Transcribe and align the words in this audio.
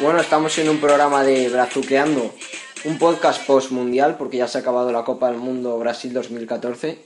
Bueno, 0.00 0.20
estamos 0.20 0.56
en 0.58 0.70
un 0.70 0.80
programa 0.80 1.22
de 1.22 1.50
Brazuqueando, 1.50 2.34
un 2.84 2.98
podcast 2.98 3.44
post-mundial 3.44 4.16
porque 4.16 4.38
ya 4.38 4.48
se 4.48 4.56
ha 4.56 4.60
acabado 4.62 4.90
la 4.90 5.04
Copa 5.04 5.28
del 5.28 5.38
Mundo 5.38 5.78
Brasil 5.78 6.14
2014 6.14 6.96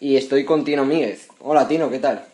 y 0.00 0.16
estoy 0.16 0.44
con 0.44 0.64
Tino 0.64 0.84
Míguez. 0.84 1.26
Hola 1.40 1.66
Tino, 1.66 1.90
¿qué 1.90 1.98
tal? 1.98 2.24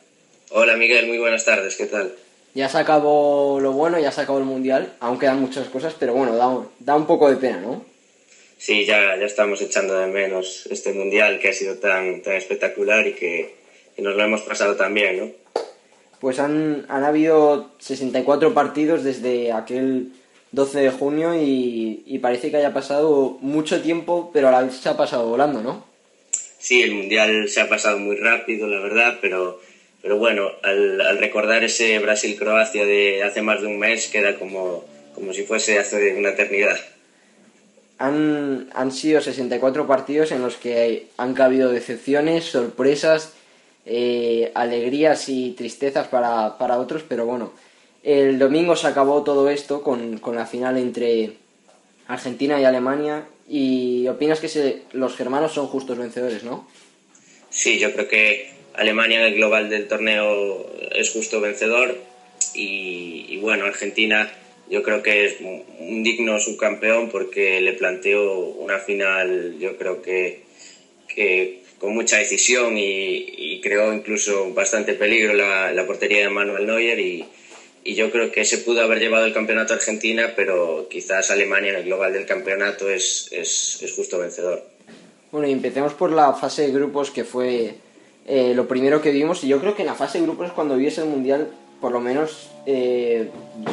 Hola 0.51 0.77
Miguel, 0.77 1.07
muy 1.07 1.17
buenas 1.17 1.47
tardes, 1.47 1.77
¿qué 1.77 1.87
tal? 1.87 2.15
Ya 2.55 2.69
se 2.69 2.79
acabó 2.79 3.59
lo 3.61 3.73
bueno, 3.73 3.99
ya 3.99 4.13
se 4.13 4.21
acabó 4.21 4.39
el 4.39 4.45
mundial, 4.45 4.95
aún 5.01 5.19
quedan 5.19 5.41
muchas 5.41 5.69
cosas, 5.69 5.95
pero 5.99 6.13
bueno, 6.13 6.37
da, 6.37 6.67
da 6.81 6.97
un 6.97 7.07
poco 7.07 7.31
de 7.31 7.37
pena, 7.37 7.59
¿no? 7.61 7.85
Sí, 8.59 8.85
ya, 8.85 9.17
ya 9.17 9.27
estamos 9.27 9.61
echando 9.61 9.99
de 9.99 10.07
menos 10.07 10.69
este 10.71 10.93
mundial 10.93 11.39
que 11.41 11.49
ha 11.49 11.53
sido 11.53 11.77
tan, 11.77 12.23
tan 12.23 12.35
espectacular 12.35 13.07
y 13.07 13.15
que, 13.15 13.55
que 13.97 14.03
nos 14.03 14.15
lo 14.15 14.23
hemos 14.23 14.43
pasado 14.43 14.77
tan 14.77 14.95
bien, 14.95 15.19
¿no? 15.19 15.31
Pues 16.21 16.39
han, 16.39 16.87
han 16.89 17.03
habido 17.03 17.73
64 17.81 18.55
partidos 18.55 19.03
desde 19.03 19.51
aquel 19.51 20.13
12 20.53 20.81
de 20.81 20.91
junio 20.91 21.35
y, 21.35 22.05
y 22.07 22.19
parece 22.19 22.51
que 22.51 22.59
haya 22.59 22.73
pasado 22.73 23.39
mucho 23.41 23.83
tiempo, 23.83 24.31
pero 24.33 24.49
a 24.49 24.53
la 24.53 24.63
vez 24.63 24.77
se 24.77 24.89
ha 24.89 24.97
pasado 24.97 25.27
volando, 25.27 25.63
¿no? 25.63 25.85
Sí, 26.63 26.83
el 26.83 26.95
mundial 26.95 27.49
se 27.49 27.61
ha 27.61 27.69
pasado 27.69 27.99
muy 27.99 28.15
rápido, 28.15 28.69
la 28.69 28.79
verdad, 28.79 29.19
pero, 29.21 29.61
pero 30.03 30.19
bueno, 30.19 30.51
al, 30.63 31.01
al 31.01 31.19
recordar 31.19 31.63
ese 31.63 31.99
Brasil-Croacia 32.01 32.85
de 32.85 33.23
hace 33.23 33.41
más 33.41 33.61
de 33.61 33.69
un 33.69 33.79
mes 33.79 34.09
queda 34.09 34.37
como, 34.37 34.85
como 35.15 35.33
si 35.33 35.45
fuese 35.45 35.79
hace 35.79 36.17
una 36.17 36.31
eternidad. 36.31 36.77
Han, 37.99 38.69
han 38.75 38.91
sido 38.91 39.21
64 39.21 39.87
partidos 39.87 40.33
en 40.33 40.43
los 40.43 40.57
que 40.57 41.07
han 41.17 41.35
cabido 41.35 41.71
decepciones, 41.71 42.45
sorpresas, 42.47 43.33
eh, 43.87 44.51
alegrías 44.55 45.29
y 45.29 45.53
tristezas 45.53 46.09
para, 46.09 46.59
para, 46.59 46.79
otros, 46.79 47.05
pero 47.09 47.25
bueno, 47.25 47.53
el 48.03 48.41
domingo 48.41 48.75
se 48.75 48.89
acabó 48.89 49.23
todo 49.23 49.49
esto 49.51 49.83
con, 49.83 50.19
con 50.19 50.35
la 50.35 50.47
final 50.47 50.79
entre 50.79 51.35
Argentina 52.09 52.61
y 52.61 52.65
Alemania 52.65 53.25
y 53.49 54.09
opinas 54.09 54.41
que 54.41 54.49
se, 54.49 54.83
los 54.93 55.17
germanos 55.17 55.53
son 55.53 55.69
justos 55.69 55.99
vencedores, 55.99 56.43
¿no? 56.43 56.67
Sí, 57.51 57.79
yo 57.79 57.93
creo 57.93 58.09
que 58.09 58.62
Alemania 58.75 59.21
en 59.21 59.33
el 59.33 59.35
global 59.35 59.69
del 59.69 59.89
torneo 59.89 60.67
es 60.93 61.11
justo 61.11 61.41
vencedor 61.41 61.97
y, 62.55 63.39
bueno, 63.39 63.65
Argentina 63.65 64.31
yo 64.71 64.83
creo 64.83 65.03
que 65.03 65.27
es 65.27 65.37
un 65.41 66.03
digno 66.03 66.39
subcampeón 66.39 67.11
porque 67.11 67.61
le 67.61 67.75
planteó 67.75 68.39
una 68.39 68.79
final, 68.79 69.57
yo 69.59 69.77
creo 69.77 70.01
que, 70.01 70.45
que 71.09 71.63
con 71.79 71.95
mucha 71.95 72.19
decisión 72.19 72.79
y, 72.79 73.61
creó 73.63 73.93
incluso 73.93 74.53
bastante 74.55 74.95
peligro 74.95 75.35
la, 75.35 75.73
la 75.73 75.87
portería 75.87 76.21
de 76.21 76.31
Manuel 76.31 76.67
Neuer 76.67 76.99
y, 76.99 77.25
y, 77.85 77.95
yo 77.95 78.11
creo 78.11 78.33
que 78.33 78.45
se 78.45 78.59
pudo 78.59 78.81
haber 78.81 78.99
llevado 78.99 79.27
el 79.27 79.33
campeonato 79.33 79.73
a 79.73 79.77
Argentina, 79.77 80.33
pero 80.35 80.89
quizás 80.91 81.31
Alemania 81.31 81.71
en 81.71 81.77
el 81.77 81.85
global 81.85 82.13
del 82.13 82.27
campeonato 82.27 82.91
es, 82.91 83.29
es, 83.31 83.81
es 83.83 83.93
justo 83.93 84.19
vencedor. 84.19 84.65
Bueno, 85.31 85.47
y 85.49 85.53
empecemos 85.53 85.95
por 85.95 86.11
la 86.11 86.33
fase 86.33 86.63
de 86.63 86.73
grupos 86.73 87.11
que 87.11 87.25
fue 87.25 87.75
eh, 88.27 88.53
lo 88.55 88.69
primero 88.69 89.03
que 89.03 89.11
vimos 89.11 89.43
y 89.45 89.49
yo 89.49 89.61
creo 89.61 89.75
que 89.75 89.83
en 89.83 89.89
la 89.89 89.95
fase 89.95 90.19
de 90.19 90.25
grupos 90.25 90.47
es 90.47 90.53
cuando 90.53 90.77
vies 90.77 90.99
el 90.99 91.07
Mundial 91.07 91.49
por 91.83 91.91
lo 91.91 92.01
menos 92.01 92.49
eh, 92.65 93.29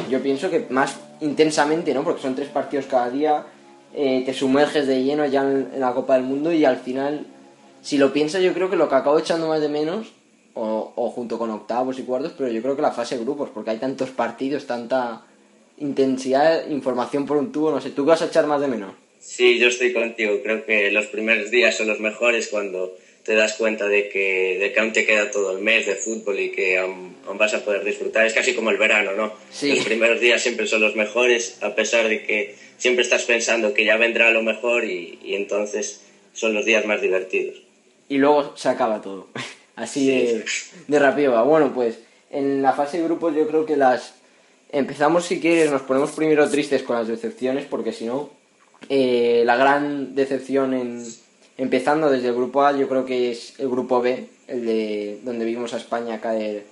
yo 0.10 0.20
pienso 0.22 0.50
que 0.50 0.66
más 0.70 1.00
intensamente, 1.22 1.94
¿no? 1.94 2.04
Porque 2.04 2.22
son 2.22 2.36
tres 2.36 2.50
partidos 2.50 2.88
cada 2.88 3.10
día, 3.10 3.46
eh, 3.94 4.24
te 4.26 4.34
sumerges 4.34 4.88
de 4.88 5.04
lleno 5.04 5.26
ya 5.28 5.44
en, 5.44 5.80
la 5.80 5.94
Copa 5.94 6.16
del 6.16 6.24
Mundo 6.24 6.52
y 6.52 6.66
al 6.66 6.78
final, 6.78 7.28
si 7.82 7.98
lo 7.98 8.12
piensas, 8.12 8.42
yo 8.42 8.54
creo 8.54 8.70
que 8.70 8.76
lo 8.76 8.90
que 8.90 8.96
acabo 8.96 9.20
echando 9.20 9.48
más 9.48 9.62
de 9.62 9.70
menos, 9.70 10.14
o, 10.56 11.12
junto 11.16 11.38
con 11.38 11.52
octavos 11.52 12.00
y 12.00 12.04
cuartos, 12.04 12.34
pero 12.38 12.52
yo 12.52 12.62
creo 12.62 12.76
que 12.76 12.82
la 12.82 12.92
fase 12.92 13.18
de 13.18 13.24
grupos, 13.24 13.50
porque 13.54 13.70
hay 13.70 13.78
tantos 13.78 14.10
partidos, 14.10 14.66
tanta 14.66 15.26
intensidad, 15.78 16.68
información 16.68 17.26
por 17.26 17.38
un 17.38 17.52
tubo, 17.52 17.72
no 17.72 17.80
sé, 17.80 17.92
¿tú 17.92 18.04
vas 18.04 18.22
a 18.22 18.26
echar 18.26 18.46
más 18.46 18.60
de 18.60 18.68
menos? 18.68 18.94
Sí, 19.20 19.58
yo 19.58 19.70
estoy 19.70 19.94
contigo, 19.94 20.34
creo 20.44 20.66
que 20.66 20.92
los 20.92 21.06
primeros 21.06 21.50
días 21.52 21.78
son 21.78 21.88
los 21.88 22.02
mejores 22.02 22.50
cuando 22.50 22.94
te 23.30 23.36
das 23.36 23.54
cuenta 23.54 23.88
de 23.88 24.10
que, 24.10 24.58
de 24.60 24.74
que 24.74 24.80
aún 24.80 24.92
te 24.92 25.06
queda 25.06 25.30
todo 25.30 25.56
el 25.56 25.64
mes 25.64 25.86
de 25.86 25.94
fútbol 25.94 26.40
y 26.40 26.50
que 26.50 26.80
aún, 26.80 27.16
aún 27.28 27.38
vas 27.38 27.54
a 27.54 27.64
poder 27.64 27.84
disfrutar. 27.84 28.26
Es 28.26 28.34
casi 28.34 28.56
como 28.56 28.72
el 28.72 28.78
verano, 28.78 29.12
¿no? 29.12 29.32
Sí. 29.52 29.76
Los 29.76 29.86
primeros 29.86 30.20
días 30.20 30.42
siempre 30.42 30.66
son 30.66 30.82
los 30.82 30.96
mejores, 30.96 31.62
a 31.62 31.76
pesar 31.76 32.08
de 32.08 32.24
que 32.24 32.56
siempre 32.80 33.04
estás 33.04 33.26
pensando 33.26 33.76
que 33.76 33.86
ya 33.86 33.98
vendrá 33.98 34.32
lo 34.32 34.42
mejor 34.42 34.84
y, 34.84 35.20
y 35.24 35.36
entonces 35.36 36.02
son 36.34 36.56
los 36.56 36.66
días 36.66 36.88
más 36.88 37.04
divertidos. 37.04 37.62
Y 38.08 38.18
luego 38.18 38.58
se 38.58 38.70
acaba 38.70 39.00
todo. 39.00 39.28
Así 39.76 40.00
sí. 40.00 40.08
de, 40.08 40.46
de 40.88 41.00
rápido. 41.00 41.46
Bueno, 41.46 41.72
pues 41.72 42.00
en 42.32 42.64
la 42.64 42.74
fase 42.74 42.98
de 42.98 43.04
grupos 43.04 43.36
yo 43.36 43.48
creo 43.48 43.64
que 43.64 43.78
las... 43.78 44.16
Empezamos, 44.72 45.26
si 45.26 45.40
quieres, 45.40 45.70
nos 45.70 45.84
ponemos 45.84 46.10
primero 46.14 46.50
tristes 46.50 46.82
con 46.82 46.96
las 46.96 47.08
decepciones, 47.08 47.66
porque 47.66 47.94
si 47.94 48.06
no, 48.06 48.32
eh, 48.90 49.44
la 49.46 49.56
gran 49.56 50.16
decepción 50.16 50.74
en, 50.74 51.06
empezando 51.60 52.10
desde 52.10 52.30
el 52.30 52.36
grupo 52.36 52.64
A, 52.64 52.76
yo 52.76 52.88
creo 52.88 53.06
que 53.06 53.32
es 53.32 53.60
el 53.60 53.68
grupo 53.68 54.02
B, 54.02 54.28
el 54.48 54.66
de 54.66 55.20
donde 55.24 55.44
vimos 55.44 55.74
a 55.74 55.78
España 55.78 56.22
caer 56.22 56.64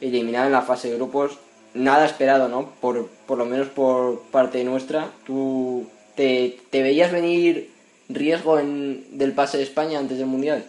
eliminada 0.00 0.46
en 0.46 0.52
la 0.52 0.62
fase 0.62 0.90
de 0.90 0.96
grupos. 0.96 1.38
Nada 1.74 2.04
esperado, 2.04 2.48
¿no? 2.48 2.74
Por, 2.80 3.08
por 3.26 3.38
lo 3.38 3.46
menos 3.46 3.68
por 3.68 4.20
parte 4.32 4.62
nuestra. 4.64 5.12
¿Tú 5.24 5.86
te, 6.16 6.58
te 6.70 6.82
veías 6.82 7.12
venir 7.12 7.70
riesgo 8.08 8.58
en, 8.58 9.06
del 9.16 9.32
pase 9.32 9.58
de 9.58 9.62
España 9.62 10.00
antes 10.00 10.18
del 10.18 10.26
Mundial? 10.26 10.66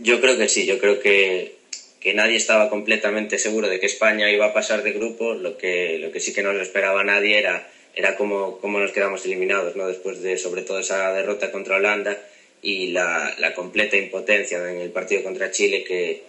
Yo 0.00 0.20
creo 0.20 0.36
que 0.36 0.48
sí, 0.48 0.66
yo 0.66 0.78
creo 0.80 1.00
que, 1.00 1.56
que 2.00 2.14
nadie 2.14 2.36
estaba 2.36 2.68
completamente 2.68 3.38
seguro 3.38 3.68
de 3.68 3.78
que 3.78 3.86
España 3.86 4.30
iba 4.30 4.46
a 4.46 4.52
pasar 4.52 4.82
de 4.82 4.92
grupo. 4.92 5.34
Lo 5.34 5.56
que, 5.56 5.98
lo 6.00 6.10
que 6.10 6.18
sí 6.18 6.34
que 6.34 6.42
no 6.42 6.52
lo 6.52 6.60
esperaba 6.60 7.04
nadie 7.04 7.38
era, 7.38 7.70
era 7.94 8.16
cómo, 8.16 8.58
cómo 8.58 8.80
nos 8.80 8.90
quedamos 8.90 9.24
eliminados, 9.24 9.76
¿no? 9.76 9.86
Después 9.86 10.20
de, 10.20 10.36
sobre 10.36 10.62
todo, 10.62 10.80
esa 10.80 11.12
derrota 11.12 11.52
contra 11.52 11.76
Holanda 11.76 12.18
y 12.62 12.88
la, 12.88 13.34
la, 13.38 13.54
completa 13.54 13.96
impotencia 13.96 14.58
en 14.70 14.80
el 14.80 14.90
partido 14.90 15.22
contra 15.22 15.50
Chile 15.50 15.84
que, 15.84 16.24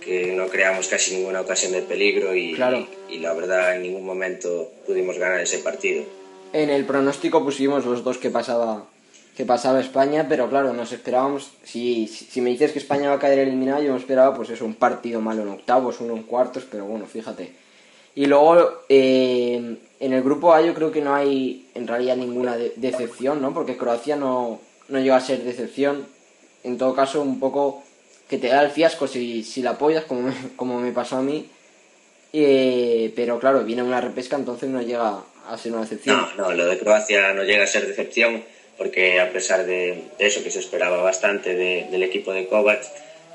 que, 0.00 0.32
no 0.32 0.48
creamos 0.48 0.88
casi 0.88 1.16
ninguna 1.16 1.40
ocasión 1.40 1.72
de 1.72 1.82
peligro 1.82 2.34
y, 2.34 2.54
claro. 2.54 2.86
y, 3.10 3.14
y, 3.14 3.18
la 3.18 3.34
verdad 3.34 3.76
en 3.76 3.82
ningún 3.82 4.04
momento 4.04 4.72
pudimos 4.86 5.18
ganar 5.18 5.40
ese 5.40 5.58
partido. 5.58 6.04
En 6.52 6.70
el 6.70 6.84
pronóstico 6.84 7.44
pusimos 7.44 7.84
los 7.84 8.04
dos 8.04 8.18
que 8.18 8.30
pasaba 8.30 8.86
que 9.36 9.44
pasaba 9.44 9.80
España, 9.80 10.26
pero 10.28 10.48
claro, 10.48 10.72
nos 10.72 10.92
esperábamos, 10.92 11.50
si, 11.64 12.06
si 12.06 12.40
me 12.40 12.50
dices 12.50 12.72
que 12.72 12.78
España 12.78 13.08
va 13.08 13.16
a 13.16 13.18
caer 13.18 13.40
eliminada, 13.40 13.80
yo 13.80 13.92
me 13.92 13.98
esperaba 13.98 14.34
pues 14.34 14.50
eso, 14.50 14.64
un 14.64 14.74
partido 14.74 15.20
malo 15.20 15.42
en 15.42 15.48
octavos, 15.48 16.00
uno 16.00 16.14
en 16.14 16.22
cuartos, 16.22 16.64
pero 16.70 16.84
bueno, 16.84 17.06
fíjate. 17.06 17.52
Y 18.14 18.26
luego 18.26 18.84
eh, 18.88 19.76
en 19.98 20.12
el 20.12 20.22
grupo 20.22 20.54
A 20.54 20.62
yo 20.62 20.72
creo 20.72 20.92
que 20.92 21.00
no 21.00 21.14
hay 21.14 21.68
en 21.74 21.88
realidad 21.88 22.16
ninguna 22.16 22.56
de 22.56 22.72
decepción, 22.76 23.42
¿no? 23.42 23.52
Porque 23.52 23.76
Croacia 23.76 24.14
no, 24.14 24.60
no 24.88 25.00
llega 25.00 25.16
a 25.16 25.20
ser 25.20 25.42
decepción. 25.42 26.06
En 26.62 26.78
todo 26.78 26.94
caso, 26.94 27.20
un 27.22 27.40
poco 27.40 27.82
que 28.28 28.38
te 28.38 28.48
da 28.48 28.62
el 28.62 28.70
fiasco 28.70 29.06
si, 29.06 29.42
si 29.42 29.62
la 29.62 29.70
apoyas, 29.70 30.04
como 30.04 30.22
me, 30.22 30.34
como 30.56 30.80
me 30.80 30.92
pasó 30.92 31.16
a 31.16 31.22
mí. 31.22 31.48
Eh, 32.32 33.12
pero 33.14 33.38
claro, 33.38 33.64
viene 33.64 33.82
una 33.82 34.00
repesca, 34.00 34.36
entonces 34.36 34.68
no 34.68 34.82
llega 34.82 35.22
a 35.48 35.58
ser 35.58 35.72
una 35.72 35.82
decepción. 35.82 36.16
No, 36.36 36.48
no, 36.48 36.52
lo 36.52 36.66
de 36.66 36.78
Croacia 36.78 37.32
no 37.32 37.44
llega 37.44 37.64
a 37.64 37.68
ser 37.68 37.86
decepción, 37.86 38.42
porque 38.76 39.20
a 39.20 39.30
pesar 39.32 39.66
de, 39.66 40.02
eso 40.18 40.42
que 40.42 40.50
se 40.50 40.58
esperaba 40.58 41.00
bastante 41.00 41.54
de, 41.54 41.86
del 41.90 42.02
equipo 42.02 42.32
de 42.32 42.48
Kovac, 42.48 42.82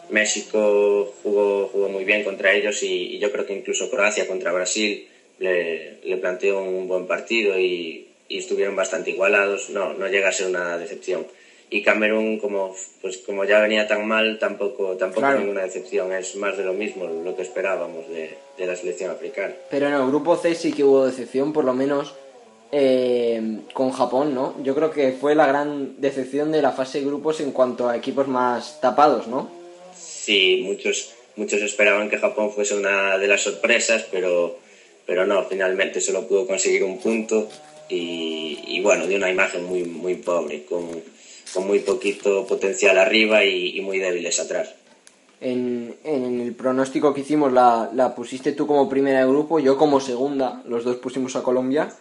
México 0.09 1.13
jugó, 1.23 1.69
jugó 1.71 1.87
muy 1.87 2.03
bien 2.03 2.23
contra 2.23 2.51
ellos 2.51 2.81
y, 2.83 3.15
y, 3.15 3.19
yo 3.19 3.31
creo 3.31 3.45
que 3.45 3.53
incluso 3.53 3.91
Croacia 3.91 4.27
contra 4.27 4.51
Brasil 4.51 5.07
le, 5.37 5.99
le 6.03 6.17
planteó 6.17 6.61
un 6.63 6.87
buen 6.87 7.05
partido 7.05 7.57
y, 7.59 8.07
y 8.27 8.39
estuvieron 8.39 8.75
bastante 8.75 9.11
igualados. 9.11 9.69
No, 9.69 9.93
no 9.93 10.07
llega 10.07 10.29
a 10.29 10.33
ser 10.33 10.47
una 10.47 10.77
decepción 10.77 11.27
y 11.69 11.83
Camerún 11.83 12.39
como 12.39 12.75
pues 13.01 13.17
como 13.17 13.45
ya 13.45 13.59
venía 13.59 13.87
tan 13.87 14.07
mal 14.07 14.39
tampoco 14.39 14.97
tampoco 14.97 15.21
claro. 15.21 15.39
ninguna 15.39 15.61
decepción. 15.61 16.11
Es 16.13 16.35
más 16.35 16.57
de 16.57 16.63
lo 16.63 16.73
mismo 16.73 17.05
lo 17.05 17.35
que 17.35 17.43
esperábamos 17.43 18.07
de, 18.09 18.37
de, 18.57 18.65
la 18.65 18.75
selección 18.75 19.11
africana. 19.11 19.53
Pero 19.69 19.87
en 19.87 19.93
el 19.93 20.07
grupo 20.07 20.35
C 20.35 20.55
sí 20.55 20.73
que 20.73 20.83
hubo 20.83 21.05
decepción 21.05 21.53
por 21.53 21.65
lo 21.65 21.73
menos 21.73 22.15
eh, 22.71 23.59
con 23.73 23.91
Japón 23.91 24.35
no 24.35 24.55
yo 24.63 24.75
creo 24.75 24.91
que 24.91 25.11
fue 25.11 25.33
la 25.33 25.47
gran 25.47 25.99
decepción 25.99 26.51
de 26.51 26.61
la 26.61 26.71
fase 26.71 26.99
de 26.99 27.05
grupos 27.05 27.41
en 27.41 27.51
cuanto 27.51 27.89
a 27.89 27.97
equipos 27.97 28.27
más 28.27 28.79
tapados 28.79 29.27
no 29.27 29.49
sí 29.97 30.61
muchos 30.63 31.15
muchos 31.35 31.63
esperaban 31.63 32.11
que 32.11 32.19
Japón 32.19 32.51
fuese 32.51 32.75
una 32.75 33.17
de 33.17 33.27
las 33.27 33.41
sorpresas 33.41 34.05
pero 34.11 34.59
pero 35.07 35.25
no 35.25 35.45
finalmente 35.45 35.99
solo 35.99 36.27
pudo 36.27 36.45
conseguir 36.45 36.83
un 36.83 36.99
punto 36.99 37.49
y, 37.89 38.59
y 38.67 38.81
bueno 38.81 39.07
de 39.07 39.15
una 39.15 39.31
imagen 39.31 39.63
muy 39.63 39.83
muy 39.83 40.13
pobre 40.13 40.63
con 40.65 41.01
con 41.53 41.67
muy 41.67 41.79
poquito 41.79 42.45
potencial 42.47 42.97
arriba 42.97 43.43
y, 43.43 43.79
muy 43.81 43.99
débiles 43.99 44.39
atrás. 44.39 44.73
En, 45.41 45.95
en, 46.03 46.41
el 46.41 46.53
pronóstico 46.53 47.13
que 47.13 47.21
hicimos 47.21 47.53
la, 47.53 47.89
la, 47.93 48.13
pusiste 48.13 48.51
tú 48.51 48.67
como 48.67 48.89
primera 48.89 49.19
de 49.19 49.27
grupo, 49.27 49.59
yo 49.59 49.77
como 49.77 50.01
segunda, 50.01 50.61
los 50.65 50.83
dos 50.83 50.97
pusimos 50.97 51.37
a 51.37 51.43
Colombia 51.43 51.95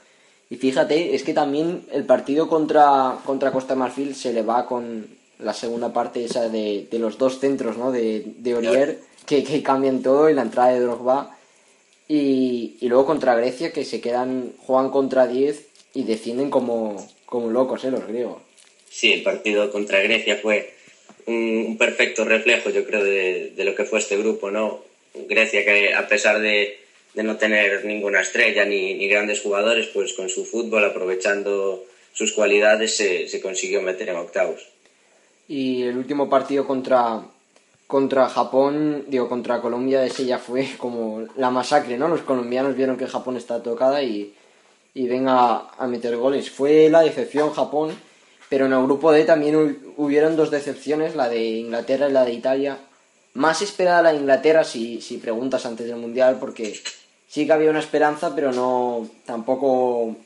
Y 0.51 0.57
fíjate, 0.57 1.15
es 1.15 1.23
que 1.23 1.35
también 1.35 1.87
el 1.93 2.05
partido 2.05 2.49
contra, 2.49 3.19
contra 3.25 3.53
Costa 3.53 3.77
Marfil 3.77 4.17
se 4.17 4.33
le 4.33 4.43
va 4.43 4.67
con 4.67 5.07
la 5.39 5.55
segunda 5.55 5.93
parte 5.93 6.25
esa 6.25 6.49
de, 6.49 6.89
de 6.91 6.99
los 6.99 7.17
dos 7.17 7.39
centros, 7.39 7.77
¿no? 7.77 7.93
De, 7.93 8.25
de 8.39 8.55
Orier, 8.57 9.01
que, 9.25 9.45
que 9.45 9.63
cambian 9.63 10.03
todo 10.03 10.29
y 10.29 10.35
la 10.35 10.43
entrada 10.43 10.71
de 10.71 10.81
Drogba. 10.81 11.37
Y, 12.09 12.77
y 12.81 12.89
luego 12.89 13.07
contra 13.07 13.37
Grecia, 13.37 13.73
que 13.73 13.85
se 13.85 14.01
quedan, 14.01 14.53
juegan 14.59 14.91
contra 14.91 15.27
10 15.27 15.67
y 15.95 16.05
descienden 16.05 16.51
como, 16.51 16.97
como 17.27 17.51
locos, 17.51 17.85
¿eh? 17.85 17.91
Los 17.91 18.07
griegos. 18.07 18.48
Sí, 18.91 19.13
el 19.13 19.23
partido 19.23 19.71
contra 19.71 20.01
Grecia 20.01 20.37
fue 20.37 20.75
un, 21.27 21.77
perfecto 21.79 22.25
reflejo, 22.25 22.71
yo 22.71 22.85
creo, 22.85 23.05
de, 23.05 23.53
lo 23.57 23.75
que 23.75 23.85
fue 23.85 23.99
este 23.99 24.17
grupo, 24.17 24.51
¿no? 24.51 24.83
Grecia 25.15 25.65
que 25.65 25.95
a 25.95 26.09
pesar 26.09 26.41
de, 26.41 26.79
de 27.15 27.23
no 27.23 27.37
tener 27.37 27.85
ninguna 27.85 28.21
estrella 28.21 28.65
ni, 28.65 29.09
grandes 29.09 29.41
jugadores, 29.41 29.89
pues 29.89 30.13
con 30.15 30.29
su 30.29 30.45
fútbol, 30.45 30.85
aprovechando 30.85 31.85
sus 32.13 32.33
cualidades, 32.33 32.97
se, 32.97 33.41
consiguió 33.41 33.83
meter 33.83 34.09
en 34.09 34.17
octavos. 34.17 34.67
Y 35.49 35.83
el 35.83 35.97
último 35.97 36.29
partido 36.29 36.67
contra, 36.67 37.23
contra 37.87 38.29
Japón, 38.29 39.05
digo, 39.09 39.29
contra 39.29 39.61
Colombia, 39.61 40.05
ese 40.05 40.27
ya 40.27 40.39
fue 40.39 40.69
como 40.79 41.27
la 41.37 41.51
masacre, 41.51 41.97
¿no? 41.97 42.09
Los 42.09 42.23
colombianos 42.23 42.77
vieron 42.77 42.97
que 42.97 43.07
Japón 43.07 43.37
está 43.37 43.63
tocada 43.63 44.03
y, 44.03 44.35
y 44.95 45.07
venga 45.07 45.71
a 45.77 45.87
meter 45.87 46.17
goles. 46.17 46.51
Fue 46.51 46.89
la 46.91 47.03
decepción 47.03 47.51
Japón, 47.51 47.97
pero 48.49 48.67
en 48.67 48.73
el 48.73 48.83
grupo 48.83 49.13
D 49.13 49.25
también 49.25 49.79
hubieron 49.97 50.37
dos 50.37 50.51
decepciones, 50.51 51.15
la 51.15 51.29
de 51.29 51.43
Inglaterra 51.45 52.09
y 52.09 52.13
la 52.13 52.25
de 52.25 52.33
Italia. 52.33 52.79
Más 53.35 53.63
esperada 53.63 54.03
la 54.03 54.13
de 54.13 54.19
Inglaterra 54.19 54.65
si, 54.65 55.01
si 55.01 55.19
preguntas 55.19 55.67
antes 55.67 55.87
del 55.87 55.97
Mundial, 55.97 56.39
porque 56.41 56.81
sí 57.29 57.47
que 57.47 57.53
había 57.53 57.71
una 57.71 57.81
esperanza, 57.81 58.35
pero 58.35 58.53
no 58.53 59.09
tampoco... 59.27 60.17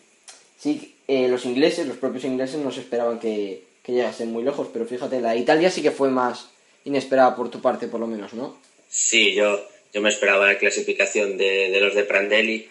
Sí, 0.58 0.94
eh, 1.08 1.26
los 1.28 1.44
ingleses, 1.44 1.86
los 1.86 1.96
propios 1.96 2.24
ingleses, 2.24 2.60
no 2.60 2.70
se 2.70 2.80
esperaban 2.80 3.18
que, 3.18 3.64
que 3.82 3.92
llegasen 3.92 4.32
muy 4.32 4.44
lejos, 4.44 4.68
pero 4.72 4.86
fíjate, 4.86 5.20
la 5.20 5.32
de 5.32 5.38
Italia 5.38 5.70
sí 5.70 5.82
que 5.82 5.90
fue 5.90 6.08
más 6.08 6.50
inesperada 6.84 7.34
por 7.34 7.50
tu 7.50 7.60
parte, 7.60 7.88
por 7.88 8.00
lo 8.00 8.06
menos, 8.06 8.32
¿no? 8.32 8.56
Sí, 8.88 9.34
yo, 9.34 9.60
yo 9.92 10.00
me 10.00 10.08
esperaba 10.08 10.46
la 10.46 10.58
clasificación 10.58 11.36
de, 11.36 11.70
de 11.70 11.80
los 11.80 11.94
de 11.94 12.04
Prandelli 12.04 12.68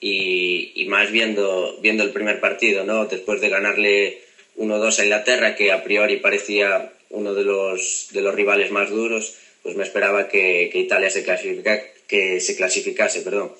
y, 0.00 0.72
y, 0.74 0.86
más 0.86 1.10
viendo, 1.10 1.76
viendo 1.80 2.02
el 2.02 2.12
primer 2.12 2.40
partido, 2.40 2.84
¿no? 2.84 3.06
Después 3.06 3.40
de 3.40 3.48
ganarle 3.48 4.22
1-2 4.56 4.98
a 4.98 5.04
Inglaterra, 5.04 5.56
que 5.56 5.72
a 5.72 5.82
priori 5.82 6.18
parecía 6.18 6.92
uno 7.10 7.34
de 7.34 7.44
los, 7.44 8.08
de 8.12 8.20
los 8.20 8.34
rivales 8.34 8.70
más 8.70 8.90
duros, 8.90 9.36
pues 9.62 9.76
me 9.76 9.84
esperaba 9.84 10.28
que, 10.28 10.68
que 10.72 10.78
Italia 10.78 11.10
se, 11.10 11.22
clasifica, 11.22 11.80
que 12.06 12.40
se 12.40 12.56
clasificase, 12.56 13.22
perdón. 13.22 13.52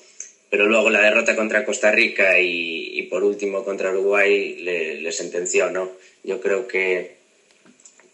Pero 0.49 0.67
luego 0.67 0.89
la 0.89 1.01
derrota 1.01 1.35
contra 1.35 1.65
Costa 1.65 1.91
Rica 1.91 2.39
y, 2.39 2.99
y 2.99 3.03
por 3.03 3.23
último 3.23 3.63
contra 3.63 3.91
Uruguay 3.91 4.55
le, 4.57 5.11
sentenció, 5.11 5.71
¿no? 5.71 5.89
Yo 6.23 6.39
creo 6.39 6.67
que, 6.67 7.15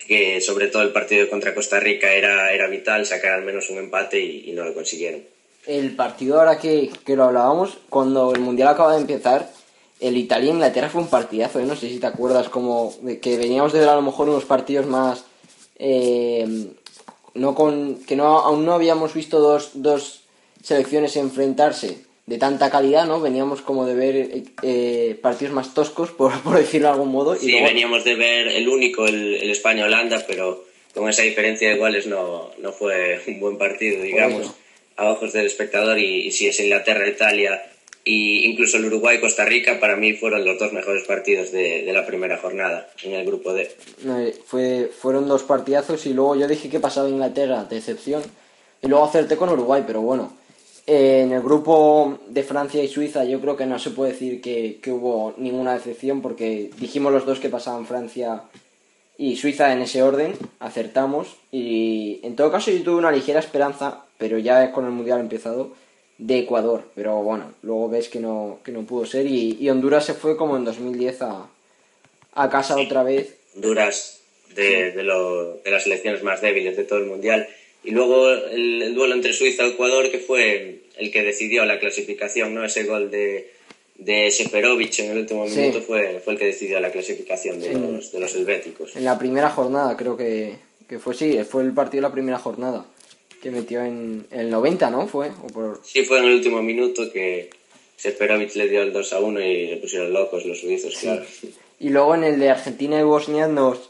que 0.07 0.39
sobre 0.41 0.67
todo 0.67 0.83
el 0.83 0.91
partido 0.91 1.29
contra 1.29 1.53
Costa 1.53 1.79
Rica 1.79 2.13
era, 2.13 2.53
era 2.53 2.67
vital, 2.67 3.05
sacar 3.05 3.33
al 3.33 3.43
menos 3.43 3.69
un 3.69 3.79
empate 3.79 4.19
y, 4.19 4.49
y 4.49 4.53
no 4.53 4.63
lo 4.63 4.73
consiguieron. 4.73 5.21
El 5.67 5.95
partido 5.95 6.39
ahora 6.39 6.57
que, 6.57 6.89
que, 7.05 7.15
lo 7.15 7.25
hablábamos, 7.25 7.77
cuando 7.89 8.33
el 8.33 8.39
Mundial 8.39 8.69
acaba 8.69 8.95
de 8.95 9.01
empezar, 9.01 9.51
el 10.01 10.17
Italia-Inglaterra 10.17 10.89
fue 10.89 11.01
un 11.01 11.09
partidazo, 11.09 11.59
¿eh? 11.59 11.65
no 11.65 11.75
sé 11.75 11.87
si 11.87 11.99
te 11.99 12.07
acuerdas, 12.07 12.49
como 12.49 12.93
que 13.21 13.37
veníamos 13.37 13.71
de 13.71 13.79
ver 13.79 13.89
a 13.89 13.95
lo 13.95 14.01
mejor 14.01 14.27
unos 14.27 14.45
partidos 14.45 14.87
más... 14.87 15.25
Eh, 15.77 16.45
no 17.33 17.55
con, 17.55 18.03
que 18.05 18.15
no, 18.15 18.39
aún 18.39 18.65
no 18.65 18.73
habíamos 18.73 19.13
visto 19.13 19.39
dos, 19.39 19.71
dos 19.75 20.23
selecciones 20.61 21.15
enfrentarse 21.15 21.99
de 22.25 22.37
tanta 22.37 22.69
calidad, 22.69 23.05
¿no? 23.05 23.21
Veníamos 23.21 23.61
como 23.61 23.85
de 23.85 23.95
ver 23.95 24.43
eh, 24.63 25.17
partidos 25.21 25.53
más 25.53 25.73
toscos, 25.73 26.11
por, 26.17 26.39
por, 26.41 26.57
decirlo 26.57 26.87
de 26.87 26.93
algún 26.93 27.11
modo. 27.11 27.35
Sí, 27.35 27.47
y 27.47 27.51
luego... 27.51 27.67
veníamos 27.67 28.03
de 28.03 28.15
ver 28.15 28.47
el 28.47 28.67
único, 28.67 29.05
el, 29.05 29.35
el 29.35 29.49
España-Holanda, 29.49 30.23
pero 30.27 30.65
con 30.93 31.09
esa 31.09 31.21
diferencia 31.21 31.69
de 31.69 31.77
goles 31.77 32.07
no, 32.07 32.51
no 32.59 32.73
fue 32.73 33.21
un 33.27 33.39
buen 33.39 33.57
partido, 33.57 34.03
digamos, 34.03 34.51
a 34.97 35.09
ojos 35.09 35.31
del 35.31 35.45
espectador. 35.45 35.97
Y, 35.99 36.27
y 36.27 36.31
si 36.31 36.47
es 36.47 36.59
Inglaterra-Italia 36.59 37.61
y 38.03 38.45
incluso 38.45 38.77
el 38.77 38.85
Uruguay-Costa 38.85 39.45
Rica, 39.45 39.79
para 39.79 39.95
mí 39.95 40.13
fueron 40.13 40.43
los 40.45 40.57
dos 40.57 40.73
mejores 40.73 41.03
partidos 41.03 41.51
de, 41.51 41.83
de, 41.83 41.93
la 41.93 42.05
primera 42.05 42.37
jornada 42.37 42.89
en 43.03 43.13
el 43.13 43.25
grupo 43.25 43.53
D. 43.53 43.69
Fue, 44.45 44.89
fueron 44.97 45.27
dos 45.27 45.43
partidazos 45.43 46.05
y 46.05 46.13
luego 46.13 46.35
yo 46.35 46.47
dije 46.47 46.69
que 46.69 46.79
pasaba 46.79 47.09
Inglaterra, 47.09 47.65
decepción. 47.65 48.23
Y 48.81 48.87
luego 48.87 49.05
acerté 49.05 49.37
con 49.37 49.49
Uruguay, 49.49 49.83
pero 49.85 50.01
bueno 50.01 50.41
en 50.87 51.31
el 51.31 51.41
grupo 51.41 52.19
de 52.27 52.43
Francia 52.43 52.83
y 52.83 52.87
Suiza 52.87 53.23
yo 53.23 53.39
creo 53.39 53.55
que 53.55 53.65
no 53.65 53.79
se 53.79 53.91
puede 53.91 54.13
decir 54.13 54.41
que, 54.41 54.79
que, 54.81 54.91
hubo 54.91 55.33
ninguna 55.37 55.73
decepción 55.73 56.21
porque 56.21 56.71
dijimos 56.79 57.13
los 57.13 57.25
dos 57.25 57.39
que 57.39 57.49
pasaban 57.49 57.85
Francia 57.85 58.43
y 59.17 59.35
Suiza 59.35 59.71
en 59.71 59.81
ese 59.81 60.01
orden, 60.01 60.33
acertamos 60.59 61.35
y 61.51 62.19
en 62.23 62.35
todo 62.35 62.51
caso 62.51 62.71
yo 62.71 62.83
tuve 62.83 62.95
una 62.95 63.11
ligera 63.11 63.39
esperanza, 63.39 64.05
pero 64.17 64.39
ya 64.39 64.71
con 64.71 64.85
el 64.85 64.91
Mundial 64.91 65.19
empezado, 65.19 65.71
de 66.21 66.37
Ecuador, 66.37 66.83
pero 66.93 67.23
bueno, 67.23 67.51
luego 67.63 67.89
ves 67.89 68.07
que 68.07 68.19
no, 68.19 68.59
que 68.63 68.71
no 68.71 68.83
pudo 68.83 69.05
ser 69.07 69.25
y, 69.25 69.57
y 69.59 69.69
Honduras 69.69 70.05
se 70.05 70.13
fue 70.13 70.37
como 70.37 70.55
en 70.55 70.63
2010 70.63 71.23
a, 71.23 71.49
a 72.33 72.49
casa 72.49 72.75
sí, 72.75 72.85
otra 72.85 73.01
vez. 73.01 73.35
Honduras 73.55 74.21
de, 74.55 74.91
sí. 74.91 74.97
de, 74.97 75.03
lo, 75.03 75.55
de 75.55 75.71
las 75.71 75.83
selecciones 75.83 76.21
más 76.21 76.39
débiles 76.39 76.77
de 76.77 76.83
todo 76.83 76.99
el 76.99 77.07
Mundial 77.07 77.47
y 77.83 77.89
luego 77.89 78.29
el, 78.29 78.83
el 78.83 78.93
duelo 78.93 79.15
entre 79.15 79.33
Suiza 79.33 79.65
y 79.65 79.71
Ecuador, 79.71 80.11
que 80.11 80.19
fue 80.19 80.81
el 80.97 81.11
que 81.11 81.23
decidió 81.23 81.65
la 81.65 81.79
clasificación, 81.79 82.53
¿no? 82.53 82.63
Ese 82.63 82.83
gol 82.83 83.09
de, 83.09 83.51
de 83.95 84.29
Seferovic 84.29 84.99
en 84.99 85.11
el 85.11 85.17
último 85.17 85.45
minuto 85.45 85.79
sí. 85.79 85.85
fue, 85.87 86.21
fue 86.23 86.33
el 86.33 86.39
que 86.39 86.45
decidió 86.45 86.79
la 86.79 86.91
clasificación 86.91 87.59
de, 87.59 87.73
los, 87.73 88.11
de 88.11 88.19
los 88.19 88.35
helvéticos. 88.35 88.95
En 88.95 89.05
la 89.05 89.17
primera 89.17 89.49
jornada, 89.49 89.97
creo 89.97 90.15
que, 90.15 90.53
que 90.87 90.99
fue, 90.99 91.15
sí, 91.15 91.39
fue 91.49 91.63
el 91.63 91.73
partido 91.73 92.03
de 92.03 92.09
la 92.09 92.13
primera 92.13 92.37
jornada, 92.37 92.85
que 93.41 93.51
metió 93.51 93.83
en, 93.83 94.25
el 94.31 94.49
90, 94.49 94.89
¿no? 94.89 95.07
¿Fue? 95.07 95.29
O 95.43 95.47
por... 95.47 95.81
Sí, 95.83 96.03
fue 96.03 96.19
en 96.19 96.25
el 96.25 96.35
último 96.35 96.61
minuto 96.61 97.11
que 97.11 97.49
Seferovic 97.97 98.55
le 98.55 98.69
dio 98.69 98.81
el 98.81 98.93
2 98.93 99.13
a 99.13 99.19
1 99.19 99.41
y 99.41 99.69
se 99.69 99.77
pusieron 99.77 100.13
locos 100.13 100.45
los 100.45 100.59
suizos, 100.59 100.93
sí. 100.93 101.07
claro. 101.07 101.25
Y 101.79 101.89
luego 101.89 102.15
en 102.15 102.23
el 102.23 102.39
de 102.39 102.49
Argentina 102.49 102.99
y 102.99 103.03
Bosnia 103.03 103.47
nos... 103.47 103.89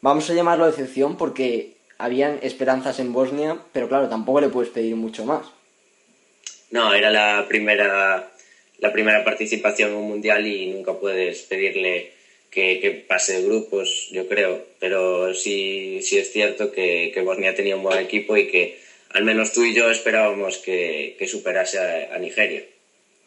Vamos 0.00 0.28
a 0.30 0.34
llamarlo 0.34 0.66
decepción 0.66 1.16
porque 1.16 1.72
habían 1.98 2.38
esperanzas 2.42 2.98
en 3.00 3.12
Bosnia, 3.12 3.58
pero 3.72 3.88
claro, 3.88 4.08
tampoco 4.08 4.40
le 4.40 4.48
puedes 4.48 4.70
pedir 4.70 4.94
mucho 4.96 5.24
más. 5.24 5.46
No, 6.70 6.94
era 6.94 7.10
la 7.10 7.46
primera, 7.48 8.30
la 8.78 8.92
primera 8.92 9.24
participación 9.24 9.90
en 9.90 9.96
un 9.96 10.08
mundial 10.08 10.46
y 10.46 10.66
nunca 10.66 10.94
puedes 10.94 11.42
pedirle 11.42 12.12
que, 12.50 12.80
que 12.80 12.90
pase 12.90 13.34
de 13.34 13.46
grupos, 13.46 14.08
yo 14.12 14.28
creo. 14.28 14.64
Pero 14.78 15.34
sí, 15.34 16.00
sí 16.02 16.18
es 16.18 16.32
cierto 16.32 16.72
que, 16.72 17.10
que, 17.12 17.22
Bosnia 17.22 17.54
tenía 17.54 17.76
un 17.76 17.82
buen 17.82 17.98
equipo 17.98 18.36
y 18.36 18.48
que 18.48 18.78
al 19.10 19.24
menos 19.24 19.52
tú 19.52 19.64
y 19.64 19.74
yo 19.74 19.90
esperábamos 19.90 20.58
que, 20.58 21.16
que 21.18 21.26
superase 21.26 21.78
a, 21.78 22.18
Nigeria. 22.18 22.62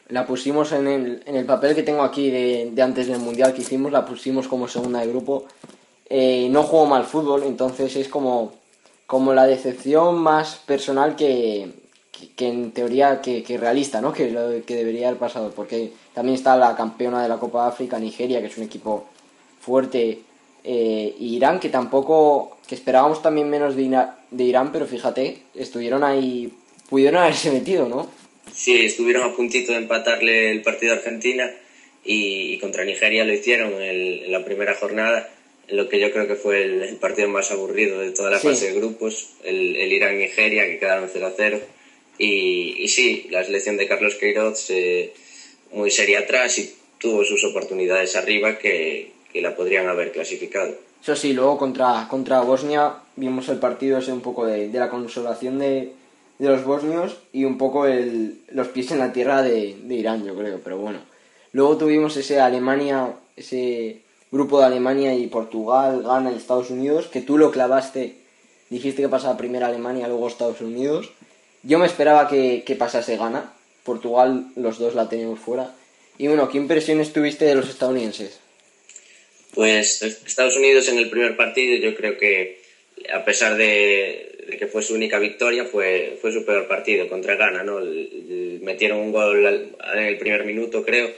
La 0.09 0.25
pusimos 0.25 0.71
en 0.73 0.87
el, 0.87 1.23
en 1.25 1.35
el 1.35 1.45
papel 1.45 1.75
que 1.75 1.83
tengo 1.83 2.03
aquí 2.03 2.29
de, 2.29 2.69
de 2.71 2.81
antes 2.81 3.07
del 3.07 3.19
mundial 3.19 3.53
que 3.53 3.61
hicimos, 3.61 3.91
la 3.91 4.05
pusimos 4.05 4.47
como 4.47 4.67
segunda 4.67 4.99
de 4.99 5.07
grupo. 5.07 5.45
Eh, 6.09 6.47
no 6.51 6.63
juego 6.63 6.85
mal 6.85 7.05
fútbol, 7.05 7.43
entonces 7.43 7.95
es 7.95 8.07
como 8.07 8.59
como 9.11 9.33
la 9.33 9.45
decepción 9.45 10.19
más 10.19 10.55
personal 10.55 11.17
que, 11.17 11.73
que, 12.13 12.29
que 12.29 12.47
en 12.47 12.71
teoría 12.71 13.19
que, 13.19 13.43
que, 13.43 13.57
realista, 13.57 13.99
¿no? 13.99 14.13
Que 14.13 14.31
lo 14.31 14.63
que 14.65 14.73
debería 14.73 15.09
haber 15.09 15.19
pasado, 15.19 15.51
porque 15.53 15.91
también 16.13 16.35
está 16.35 16.55
la 16.55 16.77
campeona 16.77 17.21
de 17.21 17.27
la 17.27 17.35
Copa 17.35 17.63
de 17.63 17.69
África, 17.71 17.99
Nigeria, 17.99 18.39
que 18.39 18.47
es 18.47 18.57
un 18.57 18.63
equipo 18.63 19.09
fuerte, 19.59 20.21
eh, 20.63 21.15
y 21.19 21.35
Irán, 21.35 21.59
que 21.59 21.69
tampoco, 21.69 22.57
que 22.67 22.75
esperábamos 22.75 23.21
también 23.21 23.49
menos 23.49 23.75
de, 23.75 23.83
Ina, 23.83 24.17
de 24.29 24.43
Irán, 24.43 24.71
pero 24.71 24.85
fíjate, 24.85 25.39
estuvieron 25.55 26.03
ahí, 26.03 26.51
pudieron 26.89 27.21
haberse 27.21 27.51
metido, 27.51 27.87
¿no? 27.87 28.09
Sí, 28.53 28.85
estuvieron 28.85 29.29
a 29.29 29.35
puntito 29.35 29.71
de 29.71 29.79
empatarle 29.79 30.51
el 30.51 30.61
partido 30.61 30.93
a 30.93 30.97
Argentina 30.97 31.49
y, 32.03 32.53
y 32.53 32.59
contra 32.59 32.83
Nigeria 32.83 33.23
lo 33.23 33.33
hicieron 33.33 33.73
el, 33.81 34.23
en 34.25 34.31
la 34.31 34.43
primera 34.43 34.75
jornada 34.75 35.29
lo 35.71 35.89
que 35.89 35.99
yo 35.99 36.11
creo 36.11 36.27
que 36.27 36.35
fue 36.35 36.63
el, 36.63 36.83
el 36.83 36.95
partido 36.97 37.29
más 37.29 37.51
aburrido 37.51 37.99
de 37.99 38.11
toda 38.11 38.29
la 38.29 38.39
sí. 38.39 38.47
fase 38.47 38.67
de 38.67 38.79
grupos, 38.79 39.29
el, 39.43 39.75
el 39.75 39.91
Irán-Nigeria, 39.93 40.65
que 40.65 40.79
quedaron 40.79 41.09
0-0. 41.09 41.59
Y, 42.17 42.75
y, 42.77 42.87
sí, 42.87 43.27
la 43.29 43.43
selección 43.43 43.77
de 43.77 43.87
Carlos 43.87 44.15
Queiroz 44.15 44.69
eh, 44.69 45.13
muy 45.71 45.89
seria 45.89 46.19
atrás 46.19 46.57
y 46.59 46.73
tuvo 46.99 47.23
sus 47.23 47.43
oportunidades 47.45 48.15
arriba 48.15 48.59
que, 48.59 49.11
que, 49.31 49.41
la 49.41 49.55
podrían 49.55 49.87
haber 49.87 50.11
clasificado. 50.11 50.73
Eso 51.01 51.15
sí, 51.15 51.33
luego 51.33 51.57
contra, 51.57 52.07
contra 52.09 52.41
Bosnia 52.41 52.95
vimos 53.15 53.49
el 53.49 53.57
partido 53.57 53.97
ese 53.97 54.13
un 54.13 54.21
poco 54.21 54.45
de, 54.45 54.69
de 54.69 54.79
la 54.79 54.89
consolación 54.89 55.59
de, 55.59 55.93
de, 56.37 56.47
los 56.47 56.63
bosnios 56.63 57.17
y 57.33 57.45
un 57.45 57.57
poco 57.57 57.87
el, 57.87 58.41
los 58.51 58.67
pies 58.67 58.91
en 58.91 58.99
la 58.99 59.11
tierra 59.11 59.41
de, 59.41 59.77
de 59.83 59.95
Irán, 59.95 60.23
yo 60.25 60.35
creo, 60.35 60.59
pero 60.63 60.77
bueno. 60.77 60.99
Luego 61.53 61.77
tuvimos 61.77 62.15
ese 62.17 62.39
Alemania, 62.39 63.13
ese 63.35 64.01
grupo 64.31 64.59
de 64.59 64.65
Alemania 64.65 65.13
y 65.15 65.27
Portugal, 65.27 66.03
Ghana 66.03 66.31
y 66.31 66.35
Estados 66.35 66.69
Unidos, 66.69 67.07
que 67.07 67.21
tú 67.21 67.37
lo 67.37 67.51
clavaste, 67.51 68.15
dijiste 68.69 69.01
que 69.01 69.09
pasaba 69.09 69.37
primero 69.37 69.65
Alemania, 69.65 70.07
luego 70.07 70.27
Estados 70.27 70.61
Unidos. 70.61 71.11
Yo 71.63 71.77
me 71.77 71.85
esperaba 71.85 72.27
que, 72.27 72.63
que 72.65 72.75
pasase 72.75 73.17
Ghana, 73.17 73.53
Portugal 73.83 74.47
los 74.55 74.79
dos 74.79 74.95
la 74.95 75.09
teníamos 75.09 75.39
fuera. 75.39 75.73
Y 76.17 76.27
bueno, 76.27 76.49
¿qué 76.49 76.57
impresiones 76.57 77.13
tuviste 77.13 77.45
de 77.45 77.55
los 77.55 77.69
estadounidenses? 77.69 78.40
Pues 79.53 80.01
Estados 80.01 80.55
Unidos 80.55 80.87
en 80.87 80.97
el 80.97 81.09
primer 81.09 81.35
partido 81.35 81.75
yo 81.75 81.95
creo 81.95 82.17
que 82.17 82.61
a 83.13 83.25
pesar 83.25 83.57
de, 83.57 84.55
que 84.57 84.67
fue 84.67 84.81
su 84.81 84.93
única 84.93 85.19
victoria, 85.19 85.65
fue, 85.65 86.17
fue 86.21 86.31
su 86.31 86.45
peor 86.45 86.67
partido 86.67 87.07
contra 87.07 87.35
Ghana, 87.35 87.63
¿no? 87.63 87.79
Metieron 88.61 88.99
un 88.99 89.11
gol 89.11 89.45
en 89.45 89.99
el 89.99 90.17
primer 90.17 90.45
minuto, 90.45 90.83
creo, 90.83 91.09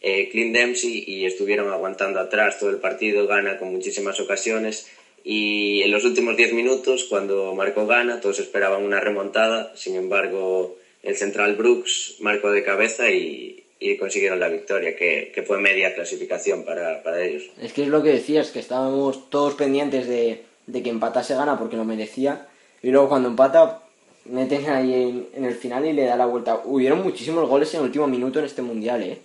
eh, 0.00 0.28
Clint 0.30 0.54
Dempsey, 0.54 1.04
y 1.06 1.26
estuvieron 1.26 1.70
aguantando 1.72 2.20
atrás 2.20 2.58
todo 2.58 2.70
el 2.70 2.78
partido, 2.78 3.26
Ghana 3.26 3.58
con 3.58 3.72
muchísimas 3.72 4.18
ocasiones. 4.20 4.88
Y 5.24 5.82
en 5.82 5.90
los 5.90 6.04
últimos 6.04 6.36
10 6.36 6.52
minutos, 6.52 7.04
cuando 7.04 7.54
marcó 7.54 7.86
Ghana, 7.86 8.20
todos 8.20 8.38
esperaban 8.38 8.82
una 8.82 9.00
remontada, 9.00 9.72
sin 9.76 9.96
embargo, 9.96 10.78
el 11.02 11.16
central 11.16 11.56
Brooks 11.56 12.16
marcó 12.20 12.52
de 12.52 12.62
cabeza 12.62 13.10
y, 13.10 13.65
y 13.78 13.96
consiguieron 13.96 14.40
la 14.40 14.48
victoria, 14.48 14.96
que, 14.96 15.32
que 15.34 15.42
fue 15.42 15.58
media 15.58 15.94
clasificación 15.94 16.64
para, 16.64 17.02
para, 17.02 17.22
ellos. 17.22 17.44
Es 17.60 17.72
que 17.72 17.82
es 17.82 17.88
lo 17.88 18.02
que 18.02 18.10
decías, 18.10 18.50
que 18.50 18.58
estábamos 18.58 19.28
todos 19.30 19.54
pendientes 19.54 20.08
de, 20.08 20.42
de 20.66 20.82
que 20.82 20.90
empatase 20.90 21.34
gana 21.34 21.58
porque 21.58 21.76
lo 21.76 21.84
merecía, 21.84 22.46
y 22.82 22.90
luego 22.90 23.08
cuando 23.08 23.28
empata 23.28 23.82
meten 24.24 24.68
ahí 24.68 25.28
en, 25.34 25.44
el 25.44 25.54
final 25.54 25.86
y 25.86 25.92
le 25.92 26.04
da 26.04 26.16
la 26.16 26.26
vuelta. 26.26 26.60
Hubieron 26.64 27.02
muchísimos 27.02 27.48
goles 27.48 27.72
en 27.74 27.80
el 27.80 27.86
último 27.86 28.06
minuto 28.06 28.38
en 28.38 28.44
este 28.44 28.62
mundial, 28.62 29.02
¿eh? 29.02 29.18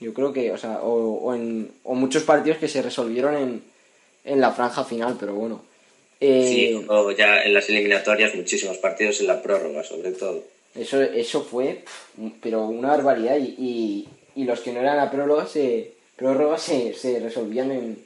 Yo 0.00 0.12
creo 0.12 0.32
que, 0.32 0.52
o 0.52 0.58
sea, 0.58 0.80
o, 0.82 1.14
o, 1.14 1.34
en, 1.34 1.70
o 1.84 1.94
muchos 1.94 2.24
partidos 2.24 2.58
que 2.58 2.68
se 2.68 2.82
resolvieron 2.82 3.36
en, 3.36 3.62
en 4.24 4.40
la 4.40 4.52
franja 4.52 4.84
final, 4.84 5.16
pero 5.18 5.34
bueno. 5.34 5.62
Eh, 6.20 6.46
sí, 6.48 6.86
o 6.88 7.10
ya 7.12 7.42
en 7.42 7.54
las 7.54 7.68
eliminatorias 7.68 8.34
muchísimos 8.34 8.78
partidos 8.78 9.20
en 9.20 9.28
la 9.28 9.42
prórroga, 9.42 9.82
sobre 9.84 10.12
todo. 10.12 10.44
Eso, 10.74 11.00
eso 11.00 11.42
fue, 11.42 11.84
pero 12.40 12.66
una 12.66 12.88
barbaridad. 12.88 13.36
Y, 13.38 14.08
y, 14.34 14.44
los 14.44 14.60
que 14.60 14.72
no 14.72 14.80
eran 14.80 14.98
a 14.98 15.10
prórroga 15.10 15.46
se, 15.46 15.92
prórroga 16.16 16.58
se, 16.58 16.92
se 16.94 17.20
resolvían 17.20 17.70
en, 17.70 17.98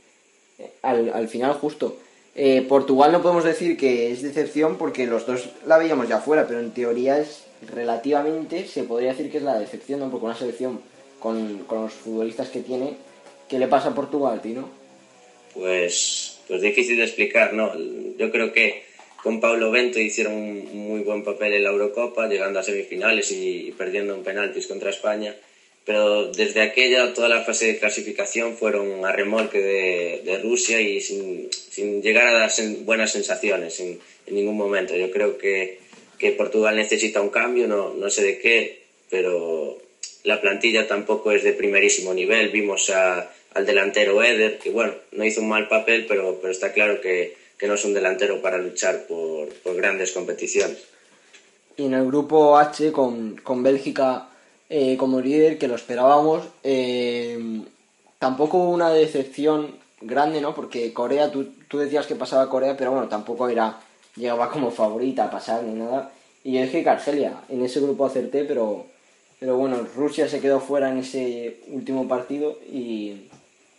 al, 0.83 1.11
al 1.13 1.29
final 1.29 1.55
justo. 1.55 1.99
Eh, 2.35 2.65
Portugal 2.69 3.11
no 3.11 3.23
podemos 3.23 3.43
decir 3.43 3.77
que 3.77 4.13
es 4.13 4.23
decepción 4.23 4.77
porque 4.79 5.07
los 5.07 5.27
dos 5.27 5.49
la 5.67 5.79
veíamos 5.79 6.09
ya 6.09 6.21
fuera, 6.21 6.47
pero 6.47 6.61
en 6.61 6.71
teoría 6.71 7.19
es 7.19 7.45
relativamente, 7.75 8.67
se 8.69 8.85
podría 8.85 9.11
decir 9.11 9.31
que 9.31 9.39
es 9.39 9.43
la 9.43 9.59
decepción, 9.59 10.01
¿no? 10.01 10.11
Porque 10.11 10.27
una 10.27 10.37
selección 10.37 10.81
con, 11.19 11.65
con 11.65 11.83
los 11.83 11.93
futbolistas 11.95 12.49
que 12.51 12.61
tiene, 12.61 12.95
¿qué 13.49 13.59
le 13.59 13.67
pasa 13.67 13.89
a 13.89 13.95
Portugal, 13.95 14.41
Tino? 14.41 14.69
Pues, 15.53 16.39
pues 16.47 16.63
difícil 16.63 16.99
de 16.99 17.05
explicar, 17.05 17.55
¿no? 17.55 17.73
Yo 18.17 18.31
creo 18.31 18.53
que 18.53 18.85
con 19.23 19.41
Pablo 19.41 19.71
Bento 19.71 19.99
hicieron 19.99 20.35
un 20.35 20.89
muy 20.89 21.01
buen 21.01 21.25
papel 21.25 21.55
en 21.55 21.65
la 21.65 21.71
Eurocopa, 21.71 22.29
llegando 22.29 22.61
a 22.61 22.63
semifinales 22.63 23.31
y 23.33 23.75
perdiendo 23.77 24.15
en 24.15 24.23
penaltis 24.23 24.67
contra 24.67 24.91
España. 24.91 25.35
Pero 25.89 26.31
desde 26.33 26.61
aquella, 26.61 27.15
toda 27.15 27.31
la 27.31 27.45
fase 27.45 27.67
de 27.67 27.79
clasificación 27.79 28.59
fueron 28.59 29.07
a 29.07 29.13
remolque 29.13 29.59
de, 29.59 30.39
Rusia 30.43 30.83
y 30.83 31.01
sin, 31.01 31.49
llegar 32.03 32.27
a 32.27 32.33
dar 32.33 32.51
buenas 32.85 33.13
sensaciones 33.13 33.81
en, 33.81 33.99
ningún 34.29 34.57
momento. 34.57 34.95
Yo 34.95 35.11
creo 35.11 35.39
que, 35.39 35.79
Portugal 36.37 36.77
necesita 36.77 37.23
un 37.23 37.31
cambio, 37.31 37.67
no, 37.69 38.11
sé 38.11 38.23
de 38.23 38.39
qué, 38.39 38.83
pero 39.09 39.79
la 40.25 40.43
plantilla 40.43 40.87
tampoco 40.87 41.33
es 41.33 41.43
de 41.43 41.55
primerísimo 41.55 42.13
nivel. 42.13 42.51
Vimos 42.51 42.91
al 42.91 43.65
delantero 43.65 44.23
Eder, 44.23 44.59
que 44.59 44.69
bueno, 44.69 44.95
no 45.13 45.25
hizo 45.25 45.41
un 45.41 45.49
mal 45.49 45.69
papel, 45.69 46.05
pero 46.07 46.39
está 46.51 46.75
claro 46.75 47.01
que 47.01 47.35
que 47.59 47.67
no 47.67 47.75
es 47.75 47.85
un 47.85 47.95
delantero 47.95 48.41
para 48.41 48.59
luchar 48.59 49.07
por, 49.07 49.49
por 49.49 49.75
grandes 49.77 50.12
competiciones. 50.12 50.79
Y 51.77 51.87
en 51.87 51.95
el 51.95 52.07
grupo 52.07 52.57
H, 52.57 52.93
con, 52.93 53.37
con 53.37 53.62
Bélgica 53.62 54.29
eh, 54.69 54.97
como 54.97 55.21
líder, 55.21 55.59
que 55.59 55.69
lo 55.69 55.75
esperábamos, 55.75 56.45
eh, 56.62 57.62
tampoco 58.19 58.59
hubo 58.59 58.71
una 58.71 58.91
decepción 58.91 59.77
grande, 60.00 60.41
¿no? 60.41 60.55
Porque 60.55 60.93
Corea, 60.93 61.31
tú, 61.31 61.49
tú 61.69 61.79
decías 61.79 62.07
que 62.07 62.15
pasaba 62.15 62.49
Corea, 62.49 62.77
pero 62.77 62.93
bueno, 62.93 63.09
tampoco 63.09 63.49
era 63.49 63.81
llegaba 64.17 64.50
como 64.50 64.71
favorita 64.71 65.25
a 65.25 65.31
pasar 65.31 65.62
ni 65.62 65.79
nada. 65.79 66.11
Y 66.45 66.53
yo 66.55 66.62
dije 66.62 66.83
que 66.83 66.91
Argelia, 66.91 67.41
en 67.49 67.65
ese 67.65 67.81
grupo 67.81 68.07
acerté, 68.07 68.45
pero, 68.45 68.87
pero 69.38 69.57
bueno, 69.57 69.87
Rusia 69.95 70.29
se 70.29 70.41
quedó 70.41 70.61
fuera 70.61 70.91
en 70.91 70.99
ese 70.99 71.61
último 71.69 72.09
partido 72.09 72.59
y, 72.71 73.29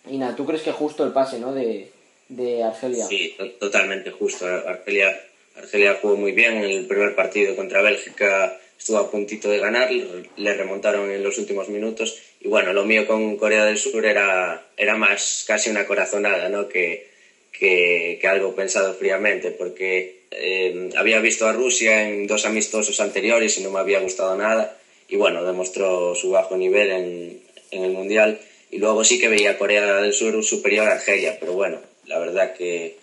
y 0.07 0.17
nada, 0.17 0.36
¿tú 0.36 0.45
crees 0.45 0.62
que 0.62 0.71
justo 0.71 1.03
el 1.03 1.12
pase, 1.12 1.39
¿no? 1.39 1.53
De, 1.53 1.91
de 2.29 2.63
Argelia. 2.63 3.05
Sí, 3.05 3.36
totalmente 3.59 4.12
justo. 4.12 4.45
Argelia, 4.45 5.19
Argelia 5.55 5.98
jugó 6.01 6.15
muy 6.15 6.31
bien 6.31 6.57
en 6.57 6.69
el 6.69 6.86
primer 6.86 7.15
partido 7.15 7.55
contra 7.55 7.81
Bélgica, 7.81 8.57
estuvo 8.77 9.00
a 9.00 9.12
puntito 9.12 9.50
de 9.50 9.59
ganar, 9.59 9.91
le 9.91 10.53
remontaron 10.53 11.12
en 11.12 11.24
los 11.24 11.38
últimos 11.38 11.67
minutos. 11.69 12.21
Y 12.39 12.48
bueno, 12.48 12.71
lo 12.71 12.86
mío 12.86 13.05
con 13.05 13.36
Corea 13.36 13.65
del 13.65 13.77
Sur 13.77 14.05
era, 14.05 14.67
era 14.77 14.95
más 14.95 15.43
casi 15.45 15.69
una 15.69 15.86
corazonada, 15.86 16.48
¿no? 16.50 16.69
Que, 16.69 17.09
que, 17.51 18.19
algo 18.24 18.55
pensado 18.55 18.93
fríamente, 18.93 19.51
porque 19.51 20.21
eh, 20.31 20.91
había 20.95 21.19
visto 21.19 21.48
a 21.48 21.53
Rusia 21.53 22.07
en 22.07 22.27
dos 22.27 22.45
amistosos 22.45 23.00
anteriores 23.01 23.57
y 23.57 23.63
no 23.63 23.71
me 23.71 23.79
había 23.79 24.00
gustado 24.00 24.38
nada. 24.38 24.77
Y 25.09 25.15
bueno, 25.15 25.43
demostró 25.43 26.13
su 26.13 26.29
bajo 26.29 26.55
nivel 26.55 26.91
en, 26.91 27.41
en 27.71 27.83
el 27.83 27.91
Mundial. 27.91 28.39
Y 28.71 28.77
luego 28.77 29.03
sí 29.03 29.19
que 29.19 29.29
veía 29.29 29.51
a 29.51 29.57
Corea 29.57 29.95
del 29.95 30.13
Sur 30.13 30.43
superior 30.43 30.88
a 30.88 30.93
Argelia, 30.93 31.38
pero 31.39 31.53
bueno, 31.53 31.79
la 32.09 32.19
verdad 32.19 32.53
que, 32.53 32.97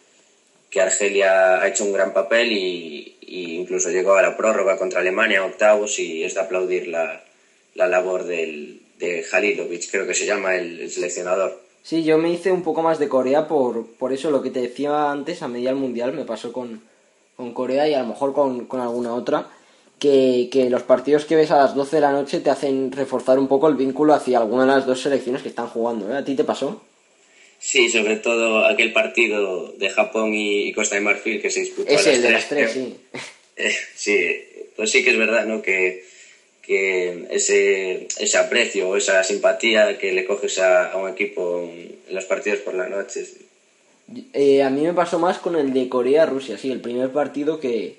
que 0.69 0.81
Argelia 0.81 1.63
ha 1.63 1.69
hecho 1.69 1.85
un 1.85 1.93
gran 1.93 2.13
papel 2.13 2.53
y, 2.53 3.17
incluso 3.29 3.91
llegó 3.91 4.15
a 4.15 4.23
la 4.23 4.37
prórroga 4.37 4.77
contra 4.77 5.01
Alemania 5.01 5.45
octavos 5.45 5.99
y 5.99 6.25
es 6.25 6.35
de 6.35 6.41
aplaudir 6.41 6.89
la, 6.89 7.25
la 7.75 7.87
labor 7.87 8.25
del, 8.25 8.83
de 8.99 9.25
Halilovic, 9.31 9.91
creo 9.91 10.07
que 10.07 10.15
se 10.15 10.27
llama 10.27 10.57
el, 10.57 10.81
el, 10.81 10.91
seleccionador. 10.91 11.61
Sí, 11.83 12.03
yo 12.03 12.19
me 12.19 12.31
hice 12.31 12.51
un 12.51 12.63
poco 12.63 12.83
más 12.83 12.99
de 12.99 13.09
Corea 13.09 13.47
por, 13.47 13.87
por 13.87 14.13
eso, 14.13 14.31
lo 14.31 14.43
que 14.43 14.51
te 14.51 14.61
decía 14.61 15.11
antes, 15.11 15.43
a 15.43 15.49
media 15.49 15.71
del 15.71 15.79
Mundial 15.79 16.13
me 16.13 16.25
pasó 16.25 16.53
con, 16.53 16.83
con 17.37 17.55
Corea 17.55 17.89
y 17.89 17.95
a 17.95 18.01
lo 18.01 18.09
mejor 18.09 18.33
con, 18.33 18.67
con 18.67 18.81
alguna 18.81 19.15
otra, 19.15 19.49
que, 20.01 20.49
que, 20.51 20.69
los 20.69 20.83
partidos 20.83 21.25
que 21.25 21.37
ves 21.37 21.51
a 21.53 21.59
las 21.59 21.75
12 21.75 21.97
de 21.97 22.03
la 22.03 22.13
noche 22.13 22.41
te 22.41 22.51
hacen 22.51 22.93
reforzar 22.93 23.39
un 23.39 23.49
poco 23.49 23.69
el 23.69 23.77
vínculo 23.77 24.15
hacia 24.15 24.39
alguna 24.39 24.63
de 24.63 24.73
las 24.73 24.87
dos 24.87 25.01
selecciones 25.01 25.43
que 25.43 25.49
están 25.49 25.69
jugando. 25.69 26.13
¿eh? 26.13 26.19
¿A 26.19 26.25
ti 26.25 26.35
te 26.35 26.45
pasó? 26.45 26.83
Sí, 27.59 27.89
sobre 27.89 28.17
todo 28.17 28.65
aquel 28.65 28.93
partido 28.93 29.73
de 29.79 29.91
Japón 29.91 30.33
y, 30.35 30.73
Costa 30.73 30.97
de 30.97 31.01
Marfil 31.01 31.41
que 31.41 31.51
se 31.51 31.61
disputó 31.61 31.91
a 31.91 31.95
las 31.95 32.07
el 32.07 32.23
de 32.23 32.31
las 32.31 32.49
tres, 32.49 32.73
sí. 32.73 32.97
Eh, 33.59 33.75
sí, 33.95 34.45
pues 34.77 34.91
sí 34.91 35.03
que 35.03 35.11
es 35.11 35.17
verdad, 35.17 35.47
¿no? 35.47 35.63
Que, 35.63 36.05
que 36.61 37.27
ese, 37.31 38.07
ese 38.19 38.37
aprecio 38.37 38.91
o 38.91 38.97
esa 38.97 39.25
simpatía 39.25 39.97
que 39.99 40.13
le 40.13 40.27
coges 40.27 40.59
a, 40.59 40.93
a 40.93 40.99
un 40.99 41.09
equipo 41.09 41.63
en, 41.63 41.97
los 42.11 42.27
partidos 42.27 42.61
por 42.61 42.75
la 42.75 42.89
noche. 42.89 43.27
Eh, 44.35 44.63
a 44.63 44.69
mí 44.69 44.83
me 44.83 44.93
pasó 44.93 45.19
más 45.19 45.39
con 45.39 45.57
el 45.57 45.73
de 45.73 45.89
Corea-Rusia, 45.89 46.59
sí, 46.59 46.71
el 46.71 46.81
primer 46.81 47.11
partido 47.13 47.59
que, 47.59 47.97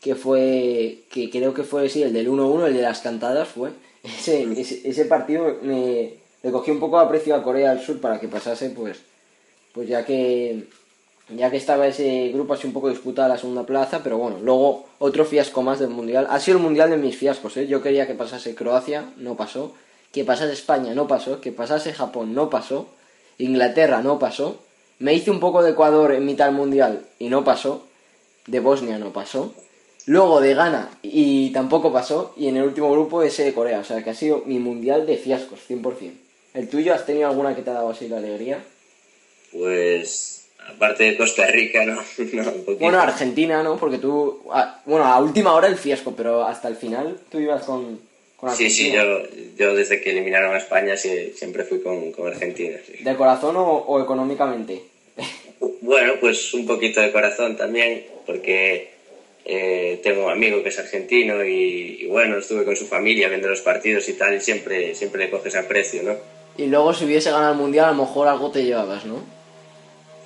que 0.00 0.14
fue, 0.14 0.98
que 1.10 1.28
creo 1.28 1.54
que 1.54 1.64
fue, 1.64 1.88
sí, 1.88 2.02
el 2.02 2.12
del 2.12 2.28
1-1, 2.28 2.68
el 2.68 2.74
de 2.74 2.82
las 2.82 3.00
cantadas 3.00 3.48
fue. 3.48 3.70
Ese, 4.04 4.46
ese, 4.60 4.86
ese 4.86 5.06
partido 5.06 5.60
me, 5.62 6.10
le 6.44 6.52
cogí 6.52 6.70
un 6.70 6.78
poco 6.78 6.98
de 6.98 7.06
aprecio 7.06 7.34
a 7.34 7.42
Corea 7.42 7.74
del 7.74 7.84
Sur 7.84 8.00
para 8.00 8.20
que 8.20 8.28
pasase, 8.28 8.70
pues, 8.70 9.00
pues 9.72 9.88
ya 9.88 10.04
que 10.04 10.68
ya 11.30 11.50
que 11.50 11.56
estaba 11.56 11.86
ese 11.86 12.28
grupo 12.34 12.52
así 12.52 12.66
un 12.66 12.74
poco 12.74 12.90
disputada 12.90 13.28
la 13.28 13.38
segunda 13.38 13.64
plaza, 13.64 14.02
pero 14.02 14.18
bueno, 14.18 14.38
luego 14.42 14.84
otro 14.98 15.24
fiasco 15.24 15.62
más 15.62 15.78
del 15.78 15.88
Mundial. 15.88 16.26
Ha 16.28 16.38
sido 16.38 16.58
el 16.58 16.62
Mundial 16.62 16.90
de 16.90 16.98
mis 16.98 17.16
fiascos, 17.16 17.56
¿eh? 17.56 17.66
Yo 17.66 17.82
quería 17.82 18.06
que 18.06 18.14
pasase 18.14 18.54
Croacia, 18.54 19.10
no 19.16 19.34
pasó. 19.34 19.72
Que 20.12 20.24
pasase 20.24 20.52
España, 20.52 20.94
no 20.94 21.08
pasó. 21.08 21.40
Que 21.40 21.50
pasase 21.50 21.94
Japón, 21.94 22.34
no 22.34 22.50
pasó. 22.50 22.88
Inglaterra, 23.38 24.02
no 24.02 24.18
pasó. 24.18 24.60
Me 24.98 25.14
hice 25.14 25.30
un 25.30 25.40
poco 25.40 25.62
de 25.62 25.70
Ecuador 25.70 26.12
en 26.12 26.26
mitad 26.26 26.46
del 26.46 26.54
Mundial 26.54 27.06
y 27.18 27.30
no 27.30 27.42
pasó. 27.42 27.86
De 28.46 28.60
Bosnia 28.60 28.98
no 28.98 29.12
pasó. 29.12 29.54
Luego 30.06 30.42
de 30.42 30.54
Ghana 30.54 30.90
y 31.02 31.50
tampoco 31.50 31.90
pasó. 31.90 32.34
Y 32.36 32.48
en 32.48 32.58
el 32.58 32.64
último 32.64 32.92
grupo 32.92 33.22
ese 33.22 33.44
de 33.44 33.54
Corea. 33.54 33.80
O 33.80 33.84
sea 33.84 34.04
que 34.04 34.10
ha 34.10 34.14
sido 34.14 34.42
mi 34.44 34.58
Mundial 34.58 35.06
de 35.06 35.16
fiascos, 35.16 35.60
100%. 35.68 36.23
¿El 36.54 36.68
tuyo 36.68 36.94
has 36.94 37.04
tenido 37.04 37.28
alguna 37.28 37.54
que 37.56 37.62
te 37.62 37.70
ha 37.70 37.74
dado 37.74 37.90
así 37.90 38.06
la 38.06 38.18
alegría? 38.18 38.62
Pues, 39.52 40.46
aparte 40.68 41.02
de 41.02 41.16
Costa 41.16 41.46
Rica, 41.48 41.84
¿no? 41.84 42.00
no 42.32 42.52
bueno, 42.78 43.00
Argentina, 43.00 43.62
¿no? 43.64 43.76
Porque 43.76 43.98
tú, 43.98 44.40
a, 44.52 44.80
bueno, 44.86 45.04
a 45.04 45.18
última 45.18 45.52
hora 45.52 45.66
el 45.66 45.76
fiasco, 45.76 46.14
pero 46.16 46.44
hasta 46.44 46.68
el 46.68 46.76
final 46.76 47.18
tú 47.28 47.40
ibas 47.40 47.64
con, 47.64 48.00
con 48.36 48.50
Argentina. 48.50 48.70
Sí, 48.70 48.84
sí, 48.84 48.92
yo, 48.92 49.22
yo 49.56 49.74
desde 49.74 50.00
que 50.00 50.10
eliminaron 50.10 50.54
a 50.54 50.58
España 50.58 50.96
sí, 50.96 51.32
siempre 51.36 51.64
fui 51.64 51.80
con, 51.82 52.12
con 52.12 52.28
Argentina. 52.28 52.78
Sí. 52.86 53.02
¿De 53.02 53.16
corazón 53.16 53.56
o, 53.56 53.64
o 53.64 54.00
económicamente? 54.00 54.80
bueno, 55.80 56.14
pues 56.20 56.54
un 56.54 56.66
poquito 56.66 57.00
de 57.00 57.10
corazón 57.10 57.56
también, 57.56 58.06
porque 58.26 58.90
eh, 59.44 59.98
tengo 60.04 60.26
un 60.26 60.30
amigo 60.30 60.62
que 60.62 60.68
es 60.68 60.78
argentino 60.78 61.44
y, 61.44 62.02
y, 62.02 62.06
bueno, 62.06 62.38
estuve 62.38 62.64
con 62.64 62.76
su 62.76 62.86
familia 62.86 63.28
viendo 63.28 63.48
los 63.48 63.60
partidos 63.60 64.08
y 64.08 64.12
tal, 64.12 64.36
y 64.36 64.40
siempre, 64.40 64.94
siempre 64.94 65.24
le 65.24 65.30
coges 65.30 65.56
aprecio, 65.56 66.04
¿no? 66.04 66.43
Y 66.56 66.66
luego 66.66 66.94
si 66.94 67.04
hubiese 67.04 67.30
ganado 67.30 67.52
el 67.52 67.58
mundial, 67.58 67.86
a 67.86 67.92
lo 67.92 68.02
mejor 68.02 68.28
algo 68.28 68.50
te 68.50 68.64
llevabas, 68.64 69.04
¿no? 69.04 69.22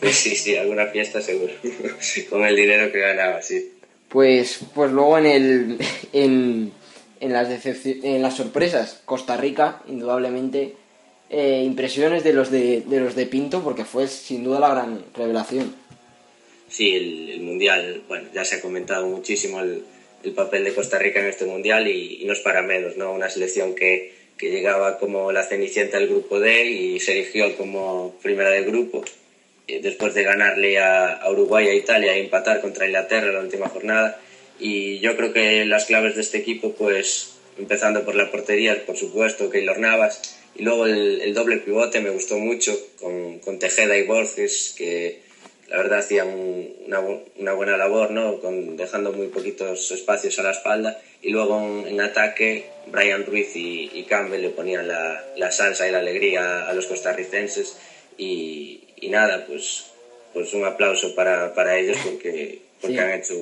Pues 0.00 0.16
sí, 0.22 0.36
sí, 0.36 0.56
alguna 0.56 0.86
fiesta 0.86 1.20
seguro. 1.20 1.52
Con 2.30 2.44
el 2.44 2.56
dinero 2.56 2.92
que 2.92 3.00
ganaba, 3.00 3.42
sí. 3.42 3.72
Pues, 4.08 4.60
pues 4.74 4.90
luego 4.90 5.18
en 5.18 5.26
el. 5.26 5.78
En, 6.12 6.72
en 7.20 7.32
las, 7.32 7.66
en 7.84 8.22
las 8.22 8.36
sorpresas, 8.36 9.02
Costa 9.04 9.36
Rica, 9.36 9.82
indudablemente, 9.88 10.74
eh, 11.30 11.62
impresiones 11.64 12.24
de 12.24 12.32
los 12.32 12.50
de, 12.50 12.80
de 12.80 13.00
los 13.00 13.14
de 13.14 13.26
Pinto, 13.26 13.62
porque 13.62 13.84
fue 13.84 14.08
sin 14.08 14.44
duda 14.44 14.60
la 14.60 14.70
gran 14.70 15.04
revelación. 15.14 15.74
Sí, 16.68 16.94
el, 16.94 17.40
Mundial, 17.40 18.02
bueno, 18.08 18.28
ya 18.32 18.44
se 18.44 18.56
ha 18.56 18.60
comentado 18.60 19.06
muchísimo 19.06 19.60
el, 19.60 19.84
el, 20.22 20.32
papel 20.32 20.64
de 20.64 20.74
Costa 20.74 20.98
Rica 20.98 21.20
en 21.20 21.26
este 21.26 21.44
Mundial 21.44 21.88
y, 21.88 22.22
y, 22.22 22.24
no 22.24 22.32
es 22.32 22.40
para 22.40 22.62
menos, 22.62 22.96
¿no? 22.96 23.12
Una 23.12 23.28
selección 23.28 23.74
que, 23.74 24.12
que 24.38 24.50
llegaba 24.50 24.98
como 24.98 25.32
la 25.32 25.42
cenicienta 25.42 25.98
del 25.98 26.08
grupo 26.08 26.40
D 26.40 26.64
y 26.66 27.00
se 27.00 27.12
erigió 27.12 27.56
como 27.56 28.14
primera 28.22 28.50
del 28.50 28.64
grupo 28.64 29.04
después 29.82 30.14
de 30.14 30.22
ganarle 30.22 30.78
a, 30.78 31.20
Uruguay 31.30 31.68
a 31.68 31.74
Italia 31.74 32.16
y 32.16 32.20
empatar 32.20 32.60
contra 32.60 32.86
Inglaterra 32.86 33.28
en 33.28 33.34
la 33.34 33.40
última 33.40 33.68
jornada. 33.68 34.18
Y 34.58 34.98
yo 35.00 35.16
creo 35.16 35.32
que 35.32 35.64
las 35.66 35.84
claves 35.84 36.16
de 36.16 36.22
este 36.22 36.38
equipo, 36.38 36.72
pues 36.72 37.34
empezando 37.58 38.04
por 38.04 38.14
la 38.14 38.30
portería, 38.30 38.84
por 38.86 38.96
supuesto, 38.96 39.50
Keylor 39.50 39.78
Navas, 39.78 40.38
y 40.56 40.62
luego 40.62 40.86
el, 40.86 41.34
doble 41.34 41.58
pivote 41.58 42.00
me 42.00 42.10
gustó 42.10 42.38
mucho 42.38 42.76
con, 42.98 43.38
con 43.40 43.58
Tejeda 43.58 43.96
y 43.96 44.04
Borges, 44.04 44.74
que 44.76 45.20
la 45.68 45.76
verdad 45.76 45.98
hacían 45.98 46.28
una, 46.86 47.52
buena 47.52 47.76
labor, 47.76 48.10
¿no? 48.10 48.40
Dejando 48.76 49.12
muy 49.12 49.28
poquitos 49.28 49.90
espacios 49.90 50.38
a 50.38 50.42
la 50.42 50.52
espalda. 50.52 51.00
Y 51.22 51.30
luego 51.30 51.60
en, 51.60 51.88
en 51.88 52.00
ataque, 52.00 52.70
Brian 52.86 53.26
Ruiz 53.26 53.54
y, 53.56 53.90
y, 53.92 54.04
Campbell 54.04 54.42
le 54.42 54.50
ponían 54.50 54.86
la, 54.86 55.24
la 55.36 55.50
salsa 55.50 55.88
y 55.88 55.92
la 55.92 55.98
alegría 55.98 56.68
a 56.68 56.72
los 56.72 56.86
costarricenses. 56.86 57.76
Y, 58.16 58.80
y 58.96 59.08
nada, 59.08 59.44
pues, 59.46 59.86
pues 60.32 60.52
un 60.54 60.64
aplauso 60.64 61.14
para, 61.14 61.54
para 61.54 61.78
ellos 61.78 61.96
porque, 62.04 62.60
porque 62.80 62.96
sí. 62.96 63.02
han 63.02 63.12
hecho 63.12 63.34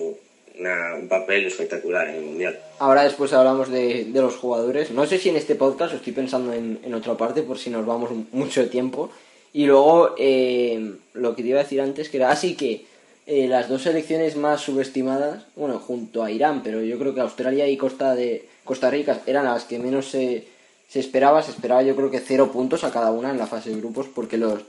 una, 0.59 0.95
un 0.95 1.09
papel 1.09 1.47
espectacular 1.47 2.09
en 2.09 2.16
el 2.16 2.23
Mundial. 2.23 2.59
Ahora 2.78 3.04
después 3.04 3.33
hablamos 3.33 3.71
de, 3.71 4.04
de, 4.04 4.21
los 4.21 4.37
jugadores. 4.37 4.90
No 4.90 5.06
sé 5.06 5.18
si 5.18 5.28
en 5.28 5.37
este 5.37 5.54
podcast 5.54 5.95
estoy 5.95 6.12
pensando 6.12 6.52
en, 6.52 6.80
en 6.83 6.95
otra 6.95 7.16
parte 7.16 7.42
por 7.42 7.59
si 7.59 7.71
nos 7.71 7.85
vamos 7.85 8.11
mucho 8.33 8.62
de 8.62 8.68
tiempo. 8.68 9.11
Y 9.52 9.66
luego 9.66 10.14
eh, 10.18 10.97
lo 11.14 11.35
que 11.35 11.42
te 11.42 11.49
iba 11.49 11.61
a 11.61 11.62
decir 11.62 11.80
antes, 11.80 12.09
que 12.09 12.18
era 12.18 12.30
así 12.30 12.56
que 12.56 12.85
eh, 13.26 13.49
las 13.49 13.68
dos 13.68 13.83
selecciones 13.83 14.37
más 14.37 14.61
subestimadas, 14.61 15.45
bueno, 15.56 15.80
junto 15.80 16.23
a 16.23 16.30
Irán, 16.30 16.62
pero 16.62 16.80
yo 16.83 16.97
creo 16.99 17.12
que 17.12 17.21
Australia 17.21 17.66
y 17.68 17.76
Costa, 17.76 18.14
de, 18.14 18.49
Costa 18.64 18.88
Rica 18.88 19.21
eran 19.26 19.47
las 19.47 19.64
que 19.64 19.80
menos 19.80 20.06
se, 20.06 20.47
se 20.88 21.00
esperaba. 21.00 21.42
Se 21.42 21.50
esperaba 21.50 21.83
yo 21.83 21.97
creo 21.97 22.11
que 22.11 22.21
cero 22.21 22.52
puntos 22.52 22.85
a 22.85 22.92
cada 22.92 23.11
una 23.11 23.30
en 23.30 23.38
la 23.38 23.47
fase 23.47 23.71
de 23.71 23.76
grupos 23.76 24.06
porque 24.14 24.37
los, 24.37 24.61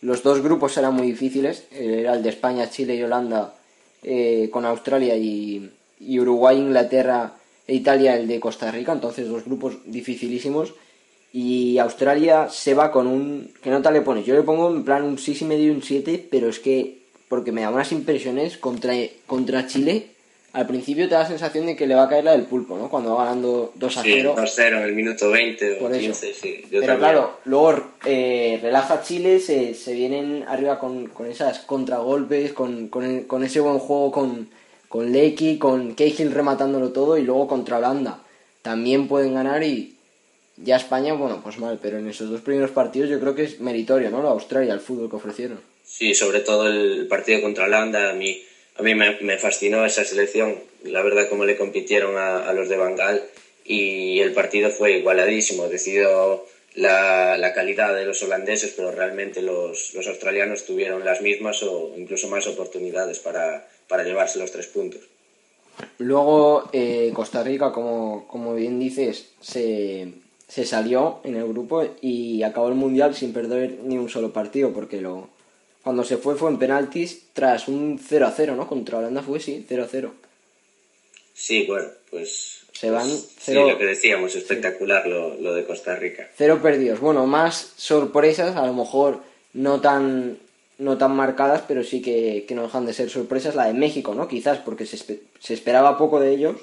los 0.00 0.22
dos 0.22 0.40
grupos 0.40 0.76
eran 0.76 0.94
muy 0.94 1.08
difíciles. 1.08 1.64
Era 1.72 2.14
el 2.14 2.22
de 2.22 2.30
España, 2.30 2.70
Chile 2.70 2.94
y 2.96 3.02
Holanda 3.02 3.54
eh, 4.02 4.48
con 4.50 4.64
Australia 4.64 5.16
y, 5.16 5.70
y, 6.00 6.20
Uruguay, 6.20 6.56
Inglaterra 6.56 7.34
e 7.66 7.74
Italia 7.74 8.16
el 8.16 8.26
de 8.26 8.40
Costa 8.40 8.70
Rica. 8.70 8.92
Entonces 8.92 9.28
dos 9.28 9.44
grupos 9.44 9.78
dificilísimos. 9.84 10.74
Y 11.32 11.78
Australia 11.78 12.48
se 12.48 12.74
va 12.74 12.90
con 12.90 13.06
un... 13.06 13.52
¿Qué 13.62 13.70
nota 13.70 13.92
le 13.92 14.00
pones? 14.00 14.26
Yo 14.26 14.34
le 14.34 14.42
pongo 14.42 14.68
en 14.68 14.84
plan 14.84 15.04
un 15.04 15.16
6 15.16 15.42
y 15.42 15.44
medio 15.44 15.72
un 15.72 15.82
7, 15.82 16.28
pero 16.30 16.48
es 16.48 16.58
que... 16.58 16.99
Porque 17.30 17.52
me 17.52 17.60
da 17.60 17.70
unas 17.70 17.92
impresiones 17.92 18.58
contra, 18.58 18.92
contra 19.26 19.68
Chile. 19.68 20.08
Al 20.52 20.66
principio 20.66 21.08
te 21.08 21.14
da 21.14 21.20
la 21.20 21.28
sensación 21.28 21.66
de 21.66 21.76
que 21.76 21.86
le 21.86 21.94
va 21.94 22.02
a 22.02 22.08
caer 22.08 22.24
la 22.24 22.32
del 22.32 22.42
pulpo, 22.42 22.76
¿no? 22.76 22.90
Cuando 22.90 23.14
va 23.14 23.26
ganando 23.26 23.72
2 23.76 23.96
a 23.98 24.02
0. 24.02 24.32
Sí, 24.34 24.40
2 24.42 24.52
0 24.52 24.78
en 24.78 24.82
el 24.82 24.94
minuto 24.96 25.30
20 25.30 25.78
o 25.80 25.90
15, 25.92 26.34
sí. 26.34 26.62
Yo 26.64 26.80
Pero 26.80 26.80
también. 26.80 26.98
claro, 26.98 27.38
luego 27.44 27.84
eh, 28.04 28.58
relaja 28.60 29.00
Chile, 29.02 29.38
se, 29.38 29.74
se 29.74 29.94
vienen 29.94 30.44
arriba 30.48 30.80
con, 30.80 31.06
con 31.06 31.28
esas 31.28 31.60
contragolpes, 31.60 32.52
con, 32.52 32.88
con, 32.88 33.22
con, 33.22 33.44
ese 33.44 33.60
buen 33.60 33.78
juego 33.78 34.10
con, 34.10 34.48
con 34.88 35.12
Lecky, 35.12 35.58
con 35.58 35.94
Cahill 35.94 36.32
rematándolo 36.32 36.90
todo 36.90 37.16
y 37.16 37.22
luego 37.22 37.46
contra 37.46 37.78
Holanda. 37.78 38.24
También 38.62 39.06
pueden 39.06 39.34
ganar 39.34 39.62
y 39.62 39.94
ya 40.56 40.74
España, 40.74 41.14
bueno, 41.14 41.40
pues 41.44 41.60
mal, 41.60 41.78
pero 41.80 41.98
en 41.98 42.08
esos 42.08 42.28
dos 42.28 42.40
primeros 42.40 42.72
partidos 42.72 43.08
yo 43.08 43.20
creo 43.20 43.36
que 43.36 43.44
es 43.44 43.60
meritorio, 43.60 44.10
¿no? 44.10 44.20
La 44.20 44.30
Australia, 44.30 44.74
el 44.74 44.80
fútbol 44.80 45.08
que 45.08 45.16
ofrecieron. 45.16 45.69
Sí, 45.90 46.14
sobre 46.14 46.40
todo 46.40 46.68
el 46.68 47.08
partido 47.08 47.42
contra 47.42 47.64
Holanda, 47.64 48.10
a 48.10 48.12
mí, 48.12 48.40
a 48.76 48.82
mí 48.82 48.94
me, 48.94 49.20
me 49.22 49.38
fascinó 49.38 49.84
esa 49.84 50.04
selección, 50.04 50.54
la 50.84 51.02
verdad, 51.02 51.28
cómo 51.28 51.44
le 51.44 51.56
compitieron 51.56 52.16
a, 52.16 52.48
a 52.48 52.52
los 52.52 52.68
de 52.68 52.76
Bangal. 52.76 53.22
Y 53.64 54.20
el 54.20 54.32
partido 54.32 54.70
fue 54.70 54.98
igualadísimo, 54.98 55.68
decidió 55.68 56.46
la, 56.74 57.36
la, 57.36 57.52
calidad 57.52 57.94
de 57.94 58.06
los 58.06 58.22
holandeses, 58.22 58.72
pero 58.76 58.92
realmente 58.92 59.42
los, 59.42 59.92
los, 59.94 60.06
australianos 60.06 60.64
tuvieron 60.64 61.04
las 61.04 61.20
mismas 61.22 61.62
o 61.64 61.92
incluso 61.96 62.28
más 62.28 62.46
oportunidades 62.46 63.18
para, 63.18 63.68
para 63.88 64.04
llevarse 64.04 64.38
los 64.38 64.52
tres 64.52 64.68
puntos. 64.68 65.02
Luego 65.98 66.70
eh, 66.72 67.10
Costa 67.12 67.42
Rica, 67.42 67.72
como, 67.72 68.28
como 68.28 68.54
bien 68.54 68.78
dices, 68.78 69.32
se, 69.40 70.08
se 70.46 70.64
salió 70.64 71.20
en 71.24 71.36
el 71.36 71.46
grupo 71.48 71.84
y 72.00 72.44
acabó 72.44 72.68
el 72.68 72.74
mundial 72.74 73.14
sin 73.14 73.32
perder 73.32 73.80
ni 73.82 73.98
un 73.98 74.08
solo 74.08 74.32
partido 74.32 74.72
porque 74.72 75.00
lo 75.00 75.28
cuando 75.82 76.04
se 76.04 76.16
fue 76.16 76.36
fue 76.36 76.50
en 76.50 76.58
penaltis 76.58 77.26
tras 77.32 77.68
un 77.68 77.98
0 77.98 78.26
a 78.26 78.30
0, 78.30 78.56
¿no? 78.56 78.66
Contra 78.66 78.98
Holanda 78.98 79.22
fue 79.22 79.40
sí, 79.40 79.64
0 79.68 79.84
a 79.84 79.88
0. 79.88 80.14
Sí, 81.34 81.64
bueno, 81.66 81.88
pues 82.10 82.66
se 82.72 82.90
van 82.90 83.08
pues, 83.08 83.34
cero, 83.38 83.64
sí, 83.64 83.72
lo 83.72 83.78
que 83.78 83.86
decíamos, 83.86 84.34
espectacular 84.36 85.04
sí. 85.04 85.10
lo, 85.10 85.34
lo, 85.36 85.54
de 85.54 85.64
Costa 85.64 85.96
Rica. 85.96 86.28
Cero 86.36 86.60
perdidos. 86.62 87.00
Bueno, 87.00 87.26
más 87.26 87.72
sorpresas, 87.76 88.56
a 88.56 88.66
lo 88.66 88.72
mejor 88.72 89.20
no 89.52 89.80
tan 89.80 90.38
no 90.78 90.96
tan 90.96 91.14
marcadas, 91.14 91.62
pero 91.68 91.84
sí 91.84 92.00
que, 92.00 92.46
que 92.48 92.54
no 92.54 92.62
dejan 92.62 92.86
de 92.86 92.94
ser 92.94 93.10
sorpresas. 93.10 93.54
La 93.54 93.66
de 93.66 93.74
México, 93.74 94.14
¿no? 94.14 94.28
Quizás 94.28 94.58
porque 94.58 94.86
se, 94.86 94.96
se 94.96 95.54
esperaba 95.54 95.98
poco 95.98 96.20
de 96.20 96.32
ellos 96.32 96.56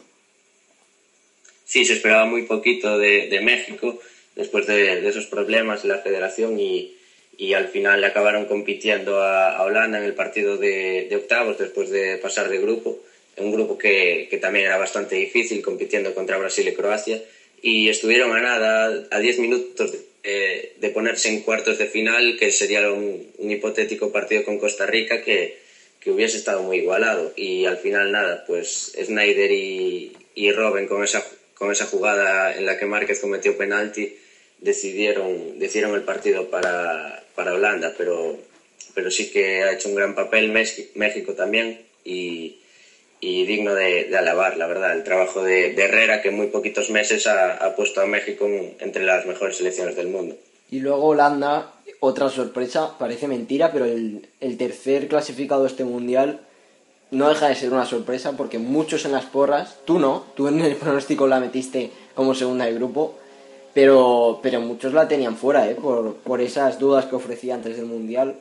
sí 1.67 1.83
se 1.83 1.93
esperaba 1.93 2.25
muy 2.25 2.43
poquito 2.43 2.97
de, 2.97 3.27
de 3.27 3.41
México 3.41 3.99
después 4.35 4.65
de, 4.65 5.01
de, 5.01 5.07
esos 5.07 5.27
problemas 5.27 5.83
en 5.83 5.89
la 5.89 5.99
federación 5.99 6.59
y, 6.59 6.96
y 7.37 7.53
al 7.53 7.67
final 7.67 8.01
le 8.01 8.07
acabaron 8.07 8.45
compitiendo 8.45 9.21
a, 9.21 9.55
a, 9.55 9.63
Holanda 9.63 9.99
en 9.99 10.03
el 10.03 10.15
partido 10.15 10.57
de, 10.57 11.07
de 11.09 11.15
octavos 11.15 11.57
después 11.57 11.89
de 11.89 12.17
pasar 12.17 12.49
de 12.49 12.59
grupo, 12.59 12.99
un 13.37 13.51
grupo 13.51 13.77
que, 13.77 14.27
que 14.29 14.37
también 14.37 14.65
era 14.65 14.77
bastante 14.77 15.15
difícil 15.15 15.61
compitiendo 15.61 16.13
contra 16.15 16.37
Brasil 16.37 16.67
y 16.67 16.73
Croacia 16.73 17.21
y 17.61 17.89
estuvieron 17.89 18.35
a 18.35 18.41
nada, 18.41 19.07
a 19.11 19.19
10 19.19 19.39
minutos 19.39 19.91
de, 20.23 20.73
de, 20.79 20.89
ponerse 20.89 21.29
en 21.29 21.41
cuartos 21.41 21.77
de 21.77 21.85
final, 21.85 22.37
que 22.37 22.51
sería 22.51 22.91
un, 22.91 23.31
un 23.37 23.51
hipotético 23.51 24.11
partido 24.11 24.43
con 24.43 24.59
Costa 24.59 24.85
Rica 24.85 25.21
que, 25.21 25.57
que, 25.99 26.11
hubiese 26.11 26.37
estado 26.37 26.61
muy 26.63 26.77
igualado. 26.77 27.33
Y 27.35 27.65
al 27.65 27.77
final 27.77 28.11
nada, 28.11 28.43
pues 28.45 28.93
Snyder 29.03 29.51
y, 29.51 30.15
y 30.35 30.51
Robben 30.51 30.87
con 30.87 31.03
esa 31.03 31.25
con 31.57 31.71
esa 31.71 31.85
jugada 31.85 32.55
en 32.55 32.65
la 32.65 32.77
que 32.77 32.85
Márquez 32.85 33.19
cometió 33.19 33.57
penalti, 33.57 34.15
decidieron, 34.59 35.57
decidieron 35.57 35.95
el 35.95 36.03
partido 36.03 36.49
para, 36.49 37.23
para 37.37 37.53
Holanda, 37.53 37.93
pero, 37.95 38.35
pero 38.95 39.11
sí 39.11 39.29
que 39.29 39.61
ha 39.61 39.73
hecho 39.73 39.89
un 39.89 39.95
gran 39.95 40.15
papel 40.15 40.51
México 40.51 41.33
también 41.33 41.85
y, 42.03 42.57
y 43.21 43.45
digno 43.45 43.75
de, 43.75 44.05
de, 44.05 44.17
alabar, 44.17 44.57
la 44.57 44.65
verdad, 44.65 44.93
el 44.93 45.03
trabajo 45.03 45.43
de, 45.43 45.73
de, 45.73 45.83
Herrera 45.83 46.23
que 46.23 46.29
en 46.29 46.35
muy 46.35 46.47
poquitos 46.47 46.89
meses 46.89 47.27
ha, 47.27 47.53
ha 47.63 47.75
puesto 47.75 48.01
a 48.01 48.07
México 48.07 48.47
en, 48.47 48.75
entre 48.79 49.05
las 49.05 49.27
mejores 49.27 49.57
selecciones 49.57 49.95
del 49.95 50.07
mundo. 50.07 50.35
Y 50.71 50.79
luego 50.79 51.09
Holanda, 51.09 51.75
otra 51.99 52.27
sorpresa, 52.29 52.97
parece 52.97 53.27
mentira, 53.27 53.71
pero 53.71 53.85
el, 53.85 54.27
el 54.41 54.57
tercer 54.57 55.07
clasificado 55.07 55.61
de 55.61 55.67
este 55.67 55.83
mundial 55.83 56.41
no 57.11 57.29
deja 57.29 57.49
de 57.49 57.55
ser 57.55 57.71
una 57.71 57.85
sorpresa 57.85 58.35
porque 58.35 58.57
muchos 58.57 59.05
en 59.05 59.11
las 59.11 59.25
porras, 59.25 59.77
tú 59.85 59.99
no, 59.99 60.25
tú 60.35 60.47
en 60.47 60.59
el 60.59 60.75
pronóstico 60.75 61.27
la 61.27 61.39
metiste 61.39 61.91
como 62.15 62.33
segunda 62.33 62.65
de 62.65 62.73
grupo, 62.73 63.19
pero, 63.77 64.39
pero 64.41 64.59
muchos 64.59 64.91
la 64.91 65.07
tenían 65.07 65.37
fuera, 65.37 65.69
¿eh? 65.69 65.75
por, 65.75 66.15
por 66.15 66.41
esas 66.41 66.79
dudas 66.79 67.05
que 67.05 67.15
ofrecía 67.15 67.53
antes 67.53 67.77
del 67.77 67.85
Mundial. 67.85 68.33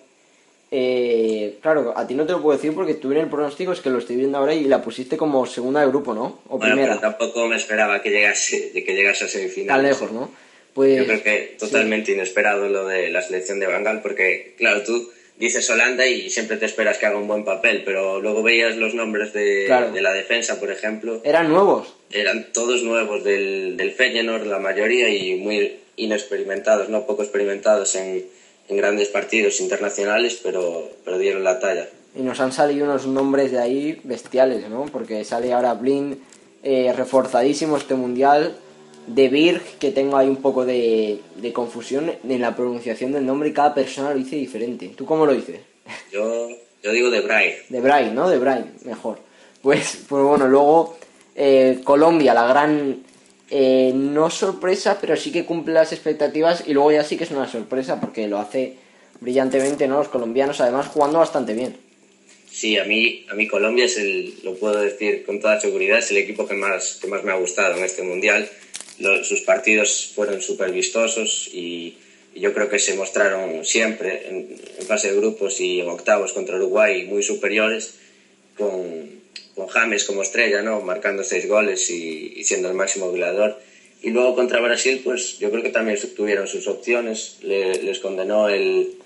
Eh, 0.70 1.58
claro, 1.60 1.92
a 1.94 2.06
ti 2.06 2.14
no 2.14 2.24
te 2.24 2.32
lo 2.32 2.40
puedo 2.40 2.56
decir 2.56 2.74
porque 2.74 2.94
tú 2.94 3.12
en 3.12 3.18
el 3.18 3.28
pronóstico 3.28 3.72
es 3.72 3.80
que 3.80 3.90
lo 3.90 3.98
estoy 3.98 4.16
viendo 4.16 4.38
ahora 4.38 4.54
y 4.54 4.64
la 4.64 4.80
pusiste 4.80 5.18
como 5.18 5.44
segunda 5.44 5.82
de 5.82 5.88
grupo, 5.88 6.14
¿no? 6.14 6.40
O 6.48 6.56
bueno, 6.56 6.76
primera. 6.76 6.94
Pero 6.94 7.00
tampoco 7.12 7.48
me 7.48 7.56
esperaba 7.56 8.00
que 8.00 8.08
llegase, 8.08 8.72
que 8.72 8.94
llegase 8.94 9.26
a 9.26 9.28
semifinal. 9.28 9.76
Tan 9.76 9.82
lejos, 9.82 10.10
¿no? 10.10 10.30
Pues, 10.72 10.96
Yo 10.96 11.04
creo 11.04 11.22
que 11.22 11.56
totalmente 11.58 12.06
sí. 12.06 12.12
inesperado 12.12 12.70
lo 12.70 12.86
de 12.86 13.10
la 13.10 13.20
selección 13.20 13.60
de 13.60 13.66
Bangal 13.66 14.00
porque, 14.00 14.54
claro, 14.56 14.84
tú 14.84 15.06
dices 15.38 15.68
Holanda 15.70 16.06
y 16.06 16.30
siempre 16.30 16.56
te 16.56 16.66
esperas 16.66 16.98
que 16.98 17.06
haga 17.06 17.18
un 17.18 17.28
buen 17.28 17.44
papel, 17.44 17.82
pero 17.84 18.20
luego 18.20 18.42
veías 18.42 18.76
los 18.76 18.94
nombres 18.94 19.32
de, 19.32 19.64
claro. 19.66 19.92
de 19.92 20.00
la 20.00 20.12
defensa, 20.12 20.58
por 20.58 20.70
ejemplo. 20.70 21.20
¿Eran 21.24 21.48
nuevos? 21.48 21.94
Eran 22.10 22.52
todos 22.52 22.82
nuevos 22.82 23.24
del, 23.24 23.76
del 23.76 23.92
Feyenoord, 23.92 24.46
la 24.46 24.58
mayoría, 24.58 25.08
y 25.08 25.34
muy 25.36 25.76
inexperimentados, 25.96 26.88
no 26.88 27.06
poco 27.06 27.22
experimentados 27.22 27.94
en, 27.96 28.24
en 28.68 28.76
grandes 28.76 29.08
partidos 29.08 29.60
internacionales, 29.60 30.40
pero, 30.42 30.90
pero 31.04 31.18
dieron 31.18 31.44
la 31.44 31.58
talla. 31.60 31.88
Y 32.14 32.22
nos 32.22 32.40
han 32.40 32.52
salido 32.52 32.84
unos 32.84 33.06
nombres 33.06 33.52
de 33.52 33.58
ahí 33.58 34.00
bestiales, 34.04 34.68
¿no? 34.68 34.86
Porque 34.86 35.24
sale 35.24 35.52
ahora 35.52 35.74
Blin 35.74 36.18
eh, 36.62 36.92
reforzadísimo 36.96 37.76
este 37.76 37.94
mundial 37.94 38.56
de 39.06 39.28
Birg, 39.28 39.62
que 39.78 39.90
tengo 39.90 40.16
ahí 40.16 40.28
un 40.28 40.42
poco 40.42 40.64
de, 40.64 41.20
de, 41.36 41.52
confusión 41.52 42.12
en 42.28 42.40
la 42.40 42.56
pronunciación 42.56 43.12
del 43.12 43.24
nombre 43.24 43.48
y 43.48 43.52
cada 43.52 43.74
persona 43.74 44.10
lo 44.10 44.18
dice 44.18 44.36
diferente. 44.36 44.90
¿Tú 44.96 45.06
cómo 45.06 45.26
lo 45.26 45.32
dices? 45.32 45.60
Yo, 46.12 46.48
yo 46.82 46.92
digo 46.92 47.10
de 47.10 47.20
Brian. 47.20 47.54
De 47.68 47.80
Brian, 47.80 48.14
¿no? 48.14 48.28
De 48.28 48.38
Brian, 48.38 48.72
mejor. 48.84 49.18
Pues, 49.62 50.04
pues 50.08 50.22
bueno, 50.22 50.48
luego 50.48 50.96
eh, 51.34 51.80
Colombia, 51.84 52.34
la 52.34 52.46
gran 52.46 53.02
eh, 53.50 53.92
no 53.94 54.30
sorpresa, 54.30 54.98
pero 55.00 55.16
sí 55.16 55.30
que 55.30 55.44
cumple 55.44 55.74
las 55.74 55.92
expectativas 55.92 56.64
y 56.66 56.72
luego 56.72 56.92
ya 56.92 57.04
sí 57.04 57.16
que 57.16 57.24
es 57.24 57.30
una 57.30 57.48
sorpresa 57.48 58.00
porque 58.00 58.26
lo 58.26 58.38
hace 58.38 58.74
brillantemente, 59.20 59.86
¿no? 59.86 59.98
Los 59.98 60.08
colombianos, 60.08 60.60
además 60.60 60.88
jugando 60.88 61.18
bastante 61.18 61.54
bien. 61.54 61.76
Sí, 62.50 62.78
a 62.78 62.84
mí, 62.84 63.26
a 63.30 63.34
mí 63.34 63.46
Colombia 63.46 63.84
es 63.84 63.98
el, 63.98 64.34
lo 64.42 64.54
puedo 64.54 64.80
decir 64.80 65.24
con 65.26 65.40
toda 65.40 65.60
seguridad, 65.60 65.98
es 65.98 66.10
el 66.10 66.16
equipo 66.16 66.46
que 66.48 66.54
más, 66.54 66.98
que 67.00 67.06
más 67.06 67.22
me 67.22 67.32
ha 67.32 67.36
gustado 67.36 67.76
en 67.76 67.84
este 67.84 68.02
mundial. 68.02 68.48
Sus 69.22 69.42
partidos 69.42 70.12
fueron 70.14 70.40
súper 70.40 70.72
vistosos 70.72 71.48
y, 71.52 71.98
yo 72.36 72.52
creo 72.52 72.68
que 72.68 72.78
se 72.78 72.94
mostraron 72.94 73.64
siempre 73.64 74.28
en, 74.28 74.86
fase 74.86 75.10
de 75.10 75.16
grupos 75.16 75.58
y 75.60 75.80
en 75.80 75.88
octavos 75.88 76.34
contra 76.34 76.56
Uruguay 76.56 77.06
muy 77.06 77.22
superiores, 77.22 77.94
con, 78.58 79.22
con 79.54 79.66
James 79.68 80.04
como 80.04 80.22
estrella, 80.22 80.60
¿no? 80.60 80.80
marcando 80.80 81.24
seis 81.24 81.48
goles 81.48 81.90
y, 81.90 82.44
siendo 82.44 82.68
el 82.68 82.74
máximo 82.74 83.10
goleador. 83.10 83.58
Y 84.02 84.10
luego 84.10 84.34
contra 84.34 84.60
Brasil, 84.60 85.00
pues 85.02 85.38
yo 85.38 85.50
creo 85.50 85.62
que 85.62 85.70
también 85.70 85.98
tuvieron 86.14 86.46
sus 86.46 86.68
opciones. 86.68 87.38
les 87.40 87.98
condenó 88.00 88.50
el, 88.50 88.96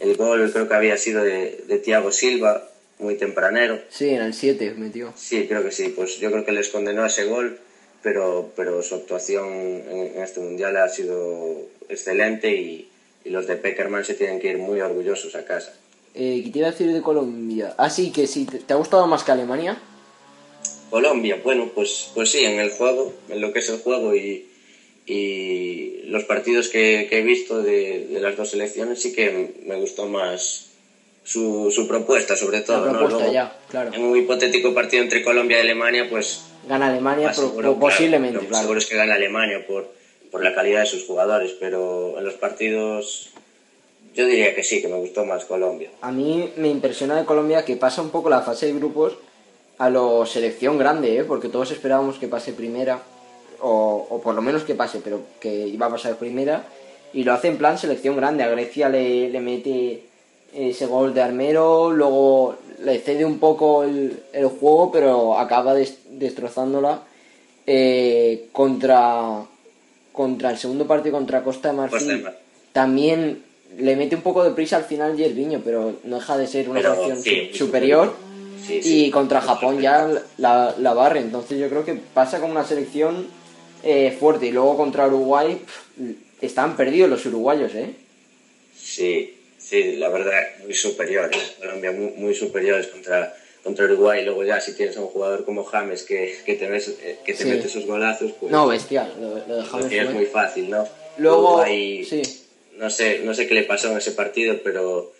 el 0.00 0.16
gol, 0.16 0.50
creo 0.50 0.66
que 0.66 0.74
había 0.74 0.96
sido 0.96 1.22
de, 1.22 1.62
de 1.68 1.78
Thiago 1.78 2.10
Silva, 2.10 2.70
muy 2.98 3.16
tempranero. 3.16 3.80
Sí, 3.90 4.08
en 4.08 4.22
el 4.22 4.34
7 4.34 4.74
metió. 4.76 5.12
Sí, 5.16 5.46
creo 5.46 5.62
que 5.62 5.70
sí. 5.70 5.92
Pues 5.94 6.18
yo 6.18 6.30
creo 6.30 6.44
que 6.44 6.52
les 6.52 6.68
condenó 6.68 7.04
ese 7.04 7.24
gol, 7.24 7.58
pero, 8.02 8.52
pero 8.56 8.82
su 8.82 8.94
actuación 8.94 9.48
en, 9.48 10.22
este 10.22 10.40
mundial 10.40 10.76
ha 10.76 10.88
sido 10.88 11.62
excelente 11.88 12.54
y, 12.54 12.88
los 13.24 13.46
de 13.46 13.56
Peckerman 13.56 14.06
se 14.06 14.14
tienen 14.14 14.40
que 14.40 14.48
ir 14.48 14.56
muy 14.56 14.80
orgullosos 14.80 15.34
a 15.34 15.44
casa. 15.44 15.74
Eh, 16.14 16.40
¿Qué 16.44 16.50
te 16.50 16.58
iba 16.60 16.68
a 16.68 16.70
decir 16.70 16.90
de 16.90 17.02
Colombia? 17.02 17.74
Ah, 17.76 17.90
sí, 17.90 18.10
que 18.10 18.26
sí. 18.26 18.46
¿Te, 18.46 18.72
ha 18.72 18.76
gustado 18.76 19.06
más 19.06 19.22
que 19.22 19.32
Alemania? 19.32 19.78
Colombia, 20.88 21.38
bueno, 21.44 21.70
pues, 21.74 22.10
pues 22.14 22.30
sí, 22.30 22.42
en 22.44 22.58
el 22.58 22.70
juego, 22.70 23.12
en 23.28 23.42
lo 23.42 23.52
que 23.52 23.58
es 23.58 23.68
el 23.68 23.80
juego 23.80 24.14
y, 24.14 24.46
y 25.04 26.04
los 26.04 26.24
partidos 26.24 26.68
que, 26.68 27.06
que 27.10 27.18
he 27.18 27.22
visto 27.22 27.62
de, 27.62 28.06
de, 28.06 28.20
las 28.20 28.34
dos 28.34 28.50
selecciones 28.50 29.02
sí 29.02 29.12
que 29.12 29.56
me 29.66 29.76
gustó 29.76 30.06
más 30.06 30.67
su, 31.28 31.70
su 31.70 31.86
propuesta, 31.86 32.36
sobre 32.36 32.62
todo. 32.62 32.88
En 33.92 34.02
un 34.02 34.16
hipotético 34.16 34.72
partido 34.72 35.02
entre 35.02 35.22
Colombia 35.22 35.58
y 35.58 35.60
Alemania, 35.60 36.08
pues. 36.08 36.46
Gana 36.66 36.88
Alemania, 36.88 37.32
posiblemente. 37.78 38.46
Claro, 38.46 38.62
Seguro 38.62 38.78
es 38.78 38.86
que 38.86 38.96
gana 38.96 39.14
Alemania 39.14 39.66
por, 39.66 39.92
por 40.30 40.42
la 40.42 40.54
calidad 40.54 40.80
de 40.80 40.86
sus 40.86 41.04
jugadores, 41.04 41.52
pero 41.60 42.18
en 42.18 42.24
los 42.24 42.34
partidos. 42.34 43.28
Yo 44.14 44.26
diría 44.26 44.54
que 44.54 44.62
sí, 44.62 44.80
que 44.80 44.88
me 44.88 44.96
gustó 44.96 45.26
más 45.26 45.44
Colombia. 45.44 45.90
A 46.00 46.10
mí 46.10 46.50
me 46.56 46.68
impresiona 46.68 47.14
de 47.14 47.26
Colombia 47.26 47.64
que 47.64 47.76
pasa 47.76 48.00
un 48.00 48.10
poco 48.10 48.30
la 48.30 48.40
fase 48.40 48.66
de 48.66 48.72
grupos 48.72 49.12
a 49.76 49.90
lo 49.90 50.24
selección 50.24 50.78
grande, 50.78 51.18
¿eh? 51.18 51.24
porque 51.24 51.48
todos 51.50 51.70
esperábamos 51.70 52.18
que 52.18 52.26
pase 52.26 52.54
primera, 52.54 53.02
o, 53.60 54.06
o 54.08 54.20
por 54.22 54.34
lo 54.34 54.40
menos 54.40 54.64
que 54.64 54.74
pase, 54.74 55.00
pero 55.04 55.20
que 55.40 55.68
iba 55.68 55.86
a 55.86 55.90
pasar 55.90 56.16
primera, 56.16 56.64
y 57.12 57.22
lo 57.22 57.34
hace 57.34 57.48
en 57.48 57.58
plan 57.58 57.78
selección 57.78 58.16
grande. 58.16 58.42
A 58.42 58.48
Grecia 58.48 58.88
le, 58.88 59.28
le 59.28 59.40
mete 59.40 60.08
ese 60.52 60.86
gol 60.86 61.14
de 61.14 61.22
Armero, 61.22 61.90
luego 61.90 62.56
le 62.84 62.98
cede 63.00 63.24
un 63.24 63.38
poco 63.38 63.82
el, 63.84 64.22
juego, 64.60 64.90
pero 64.90 65.38
acaba 65.38 65.74
destrozándola 65.74 67.02
eh, 67.66 68.48
contra, 68.52 69.44
contra 70.12 70.50
el 70.50 70.58
segundo 70.58 70.86
partido 70.86 71.16
contra 71.16 71.42
Costa 71.42 71.68
de 71.68 71.76
Marfil. 71.76 72.24
También 72.72 73.42
le 73.76 73.96
mete 73.96 74.16
un 74.16 74.22
poco 74.22 74.44
de 74.44 74.50
prisa 74.50 74.76
al 74.76 74.84
final 74.84 75.16
Yerviño, 75.16 75.60
pero 75.64 75.96
no 76.04 76.16
deja 76.16 76.38
de 76.38 76.46
ser 76.46 76.68
una 76.68 76.92
opción 76.92 77.18
superior. 77.52 78.14
y 78.68 79.10
contra 79.10 79.40
Japón 79.40 79.80
ya 79.80 80.08
la, 80.36 80.74
la, 80.78 80.94
barre. 80.94 81.20
Entonces 81.20 81.58
yo 81.58 81.68
creo 81.68 81.84
que 81.84 81.94
pasa 81.94 82.40
con 82.40 82.50
una 82.50 82.64
selección 82.64 83.26
eh, 83.82 84.16
fuerte. 84.18 84.46
Y 84.46 84.52
luego 84.52 84.76
contra 84.76 85.06
Uruguay 85.06 85.60
están 86.40 86.76
perdidos 86.76 87.10
los 87.10 87.24
uruguayos, 87.26 87.74
¿eh? 87.74 87.94
Sí, 88.76 89.37
Sí, 89.68 89.96
la 89.96 90.08
verdad, 90.08 90.32
muy 90.64 90.72
superiores. 90.72 91.56
Colombia 91.58 91.92
muy, 91.92 92.12
muy 92.12 92.34
superiores 92.34 92.86
contra, 92.86 93.36
contra 93.62 93.84
Uruguay. 93.84 94.24
Luego 94.24 94.42
ya 94.42 94.62
si 94.62 94.72
tienes 94.72 94.96
a 94.96 95.00
un 95.00 95.08
jugador 95.08 95.44
como 95.44 95.62
James 95.64 96.04
que, 96.04 96.38
que 96.46 96.54
te, 96.54 96.74
eh, 96.74 97.18
que 97.22 97.34
te 97.34 97.44
mete 97.44 97.66
esos 97.66 97.84
golazos, 97.84 98.32
pues... 98.40 98.50
No, 98.50 98.66
bestia, 98.66 99.10
lo, 99.20 99.34
de 99.34 99.62
James 99.64 99.92
es 99.92 100.10
muy 100.14 100.24
fácil, 100.24 100.70
¿no? 100.70 100.88
Luego, 101.18 101.62
sí. 101.66 102.22
no, 102.78 102.88
sé, 102.88 103.20
no 103.24 103.34
sé 103.34 103.46
qué 103.46 103.52
le 103.52 103.64
pasó 103.64 103.90
en 103.90 103.98
ese 103.98 104.12
partido, 104.12 104.58
pero, 104.64 105.12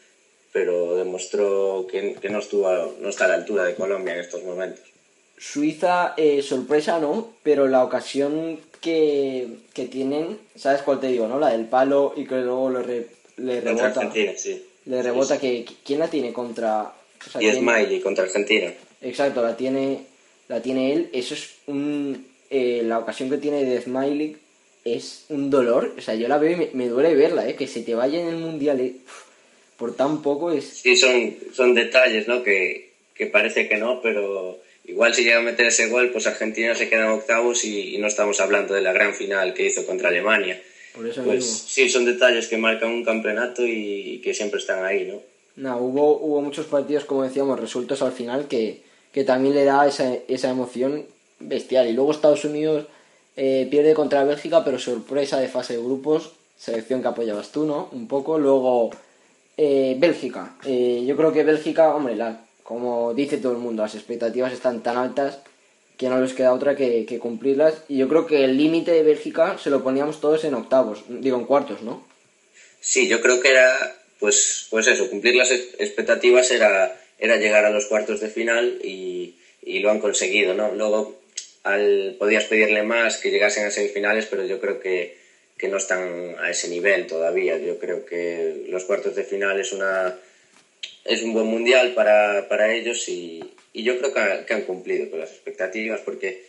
pero 0.51 0.97
demostró 0.97 1.87
que, 1.91 2.15
que 2.15 2.31
no, 2.31 2.39
estuvo, 2.39 2.97
no 3.01 3.09
está 3.11 3.27
a 3.27 3.29
la 3.29 3.35
altura 3.35 3.65
de 3.65 3.75
Colombia 3.75 4.15
en 4.15 4.21
estos 4.21 4.43
momentos. 4.45 4.83
Suiza, 5.37 6.15
eh, 6.17 6.41
sorpresa 6.41 6.99
no, 7.01 7.35
pero 7.43 7.69
la 7.69 7.85
ocasión 7.85 8.61
que, 8.81 9.59
que, 9.75 9.85
tienen, 9.85 10.39
¿sabes 10.57 10.81
cuál 10.81 11.01
te 11.01 11.09
digo, 11.09 11.29
no? 11.29 11.39
La 11.39 11.51
del 11.51 11.67
palo 11.67 12.15
y 12.17 12.25
que 12.25 12.37
luego 12.37 12.71
lo, 12.71 12.83
le 13.39 13.61
rebota. 13.61 14.13
Le 14.87 15.03
rebota 15.03 15.39
que. 15.39 15.65
¿Quién 15.85 15.99
la 15.99 16.09
tiene 16.09 16.33
contra.? 16.33 16.95
y 17.41 17.51
Smiley 17.51 18.01
contra 18.01 18.25
Argentina. 18.25 18.73
Exacto, 19.03 19.43
la 19.43 19.57
tiene, 19.57 20.01
la 20.49 20.63
tiene 20.63 20.93
él. 20.93 21.11
Eso 21.13 21.35
es 21.35 21.57
un. 21.67 22.27
Eh, 22.51 22.83
la 22.85 22.99
ocasión 22.99 23.29
que 23.29 23.39
tiene 23.39 23.65
de 23.65 23.81
Smiley 23.81 24.37
es 24.85 25.27
un 25.29 25.51
dolor. 25.51 25.95
O 25.99 26.01
sea, 26.01 26.15
yo 26.15 26.29
la 26.29 26.39
veo 26.39 26.63
y 26.63 26.71
me, 26.73 26.89
duele 26.89 27.15
verla, 27.15 27.49
¿eh? 27.49 27.55
Que 27.55 27.67
se 27.67 27.83
te 27.83 27.95
vaya 27.95 28.21
en 28.21 28.29
el 28.29 28.37
mundial 28.37 28.81
eh, 28.81 28.95
por 29.77 29.97
tan 29.97 30.23
poco 30.23 30.53
es. 30.53 30.65
Sí, 30.65 30.97
son, 30.97 31.37
son 31.53 31.75
detalles, 31.75 32.27
¿no? 32.29 32.43
Que, 32.43 32.91
que 33.15 33.27
parece 33.27 33.69
que 33.69 33.77
no, 33.77 34.01
pero 34.01 34.59
igual 34.85 35.15
si 35.15 35.25
llega 35.25 35.39
a 35.39 35.43
meter 35.43 35.67
ese 35.67 35.89
gol, 35.89 36.11
pues 36.11 36.27
Argentina 36.27 36.75
se 36.75 36.89
queda 36.89 37.05
en 37.05 37.11
octavos 37.11 37.65
y, 37.65 37.99
no 37.99 38.07
estamos 38.07 38.41
hablando 38.41 38.75
de 38.75 38.81
la 38.81 38.93
gran 38.93 39.15
final 39.15 39.53
que 39.55 39.67
hizo 39.67 39.85
contra 39.85 40.09
Alemania 40.09 40.61
pues 40.95 41.47
sí, 41.47 41.89
son 41.89 42.05
detalles 42.05 42.49
que 42.49 42.57
marcan 42.57 42.91
un 42.91 43.05
campeonato 43.05 43.67
y, 43.67 44.21
que 44.23 44.35
siempre 44.35 44.59
están 44.59 44.85
ahí, 44.85 45.07
¿no? 45.07 45.21
No, 45.57 45.79
hubo, 45.79 46.19
hubo 46.19 46.41
muchos 46.41 46.67
partidos, 46.67 47.05
como 47.05 47.25
decíamos, 47.25 47.59
resueltos 47.59 48.03
al 48.03 48.13
final 48.13 48.47
que, 48.49 48.83
que 49.13 49.25
también 49.25 49.55
le 49.55 49.65
da 49.65 49.87
esa, 49.87 50.15
esa 50.29 50.51
emoción 50.51 51.07
bestial. 51.41 51.89
Y 51.89 51.93
luego 51.93 52.13
Estados 52.13 52.45
Unidos 52.45 52.87
eh, 53.37 53.67
pierde 53.71 53.95
contra 53.95 54.25
Bélgica, 54.25 54.65
pero 54.65 54.79
sorpresa 54.79 55.39
de 55.39 55.49
fase 55.49 55.77
de 55.77 55.83
grupos, 55.83 56.33
selección 56.57 57.03
que 57.03 57.09
apoyabas 57.09 57.51
tú, 57.51 57.65
¿no? 57.67 57.89
Un 57.93 58.09
poco. 58.09 58.39
Luego 58.39 58.91
eh, 59.57 59.97
Bélgica. 59.99 60.57
Eh, 60.65 61.05
yo 61.07 61.17
creo 61.17 61.33
que 61.33 61.45
Bélgica, 61.45 61.95
hombre, 61.95 62.17
la, 62.17 62.45
como 62.63 63.15
dice 63.15 63.39
todo 63.39 63.53
el 63.53 63.59
mundo, 63.59 63.83
las 63.83 63.95
expectativas 63.95 64.53
están 64.53 64.83
tan 64.83 64.97
altas 64.97 65.41
que 65.99 66.09
no 66.09 66.21
les 66.21 66.33
queda 66.33 66.55
otra 66.55 66.77
que, 66.77 67.19
cumplirlas. 67.21 67.83
Y 67.89 67.99
yo 67.99 68.09
creo 68.09 68.27
que 68.27 68.45
el 68.45 68.57
límite 68.57 68.93
de 68.93 69.03
Bélgica 69.03 69.59
se 69.59 69.69
lo 69.69 69.83
poníamos 69.83 70.21
todos 70.21 70.45
en 70.45 70.55
octavos, 70.55 71.03
digo 71.09 71.37
en 71.37 71.45
cuartos, 71.45 71.83
¿no? 71.83 72.07
Sí, 72.81 73.09
yo 73.09 73.21
creo 73.21 73.41
que 73.41 73.51
era, 73.51 73.97
pues, 74.21 74.69
pues 74.71 74.87
eso, 74.87 75.11
cumplir 75.11 75.35
las 75.35 75.51
expectativas 75.51 76.53
era, 76.53 76.97
era 77.19 77.37
llegar 77.37 77.65
a 77.65 77.71
los 77.71 77.87
cuartos 77.87 78.21
de 78.21 78.29
final 78.29 78.79
y, 78.83 79.35
lo 79.81 79.91
han 79.91 80.01
conseguido, 80.01 80.55
¿no? 80.55 80.75
Luego 80.75 81.21
al, 81.63 82.17
podías 82.19 82.45
pedirle 82.45 82.83
más 82.85 83.19
que 83.19 83.31
llegasen 83.31 83.67
a 83.67 83.71
semifinales, 83.71 84.27
pero 84.27 84.47
yo 84.47 84.61
creo 84.61 84.81
que, 84.81 85.19
no 85.69 85.77
están 85.77 86.37
a 86.39 86.49
ese 86.51 86.69
nivel 86.69 87.09
todavía. 87.09 87.59
Yo 87.59 87.79
creo 87.79 88.07
que 88.07 88.65
los 88.69 88.85
cuartos 88.85 89.17
de 89.17 89.25
final 89.25 89.59
es 89.61 89.73
una 89.73 90.17
es 91.05 91.23
un 91.23 91.33
buen 91.33 91.47
mundial 91.47 91.95
para, 91.95 92.49
para 92.49 92.73
ellos 92.73 93.09
y, 93.09 93.43
y 93.73 93.83
yo 93.83 93.99
creo 93.99 94.13
que, 94.13 94.55
han 94.55 94.63
cumplido 94.63 95.11
con 95.11 95.21
las 95.21 95.31
expectativas 95.31 96.01
porque 96.01 96.45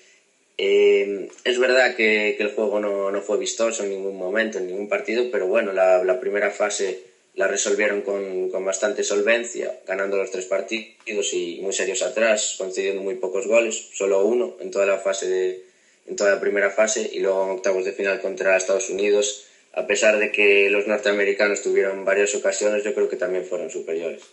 eh, 0.58 1.30
es 1.44 1.60
verdad 1.60 1.96
que, 1.96 2.36
el 2.38 2.52
juego 2.52 2.80
no, 2.80 3.12
no, 3.12 3.22
fue 3.22 3.38
vistoso 3.38 3.84
en 3.84 3.92
ningún 3.92 4.18
momento, 4.18 4.58
en 4.58 4.68
ningún 4.68 4.90
partido, 4.90 5.26
pero 5.32 5.48
bueno, 5.48 5.72
la, 5.72 6.20
primera 6.20 6.52
fase 6.52 7.02
la 7.36 7.48
resolvieron 7.48 8.02
con, 8.02 8.50
con, 8.50 8.66
bastante 8.66 9.04
solvencia, 9.04 9.80
ganando 9.88 10.18
los 10.18 10.32
tres 10.32 10.46
partidos 10.46 11.34
y 11.34 11.60
muy 11.62 11.74
serios 11.74 12.02
atrás, 12.02 12.56
concediendo 12.58 13.02
muy 13.02 13.16
pocos 13.16 13.48
goles, 13.48 13.90
solo 13.94 14.26
uno 14.26 14.58
en 14.60 14.72
toda 14.72 14.86
la 14.86 14.98
fase 14.98 15.30
de, 15.30 15.64
en 16.10 16.16
toda 16.16 16.32
la 16.32 16.42
primera 16.42 16.72
fase 16.72 17.10
y 17.14 17.20
luego 17.20 17.46
en 17.46 17.52
octavos 17.52 17.86
de 17.86 17.94
final 17.94 18.20
contra 18.20 18.58
Estados 18.58 18.90
Unidos, 18.90 19.46
a 19.74 19.86
pesar 19.86 20.18
de 20.18 20.32
que 20.32 20.70
los 20.70 20.88
norteamericanos 20.88 21.62
tuvieron 21.62 22.04
varias 22.04 22.34
ocasiones, 22.36 22.84
yo 22.84 22.94
creo 22.94 23.08
que 23.08 23.16
también 23.16 23.46
fueron 23.46 23.70
superiores. 23.70 24.24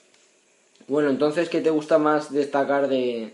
Bueno, 0.88 1.10
entonces, 1.10 1.48
¿qué 1.48 1.60
te 1.60 1.70
gusta 1.70 1.98
más 1.98 2.32
destacar 2.32 2.88
de, 2.88 3.30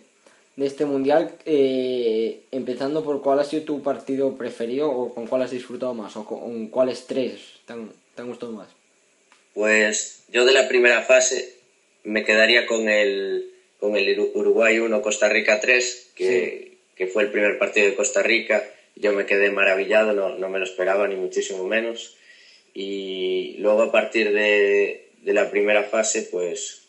este 0.56 0.86
mundial? 0.86 1.32
Eh, 1.44 2.40
empezando 2.50 3.04
por 3.04 3.20
cuál 3.20 3.40
ha 3.40 3.44
sido 3.44 3.64
tu 3.64 3.82
partido 3.82 4.36
preferido 4.38 4.90
o 4.90 5.14
con 5.14 5.26
cuál 5.26 5.42
has 5.42 5.50
disfrutado 5.50 5.92
más 5.92 6.16
o 6.16 6.24
con 6.24 6.68
cuáles 6.68 7.06
tres 7.06 7.40
te 7.66 7.74
han, 7.74 8.28
gustado 8.28 8.52
más. 8.52 8.68
Pues 9.52 10.24
yo 10.32 10.46
de 10.46 10.52
la 10.52 10.66
primera 10.66 11.02
fase 11.02 11.56
me 12.04 12.24
quedaría 12.24 12.66
con 12.66 12.88
el, 12.88 13.50
con 13.78 13.96
el 13.96 14.18
Uruguay 14.18 14.78
1, 14.78 15.02
Costa 15.02 15.28
Rica 15.28 15.60
3, 15.60 16.12
que, 16.14 16.78
que, 16.96 17.06
fue 17.06 17.24
el 17.24 17.30
primer 17.30 17.58
partido 17.58 17.86
de 17.86 17.94
Costa 17.94 18.22
Rica. 18.22 18.64
Yo 18.96 19.12
me 19.12 19.26
quedé 19.26 19.50
maravillado, 19.50 20.14
no, 20.14 20.38
no 20.38 20.48
me 20.48 20.58
lo 20.58 20.64
esperaba 20.64 21.06
ni 21.06 21.16
muchísimo 21.16 21.66
menos. 21.66 22.16
Y 22.72 23.56
luego 23.58 23.82
a 23.82 23.92
partir 23.92 24.32
de, 24.32 25.10
de 25.20 25.32
la 25.34 25.50
primera 25.50 25.82
fase, 25.82 26.22
pues 26.22 26.81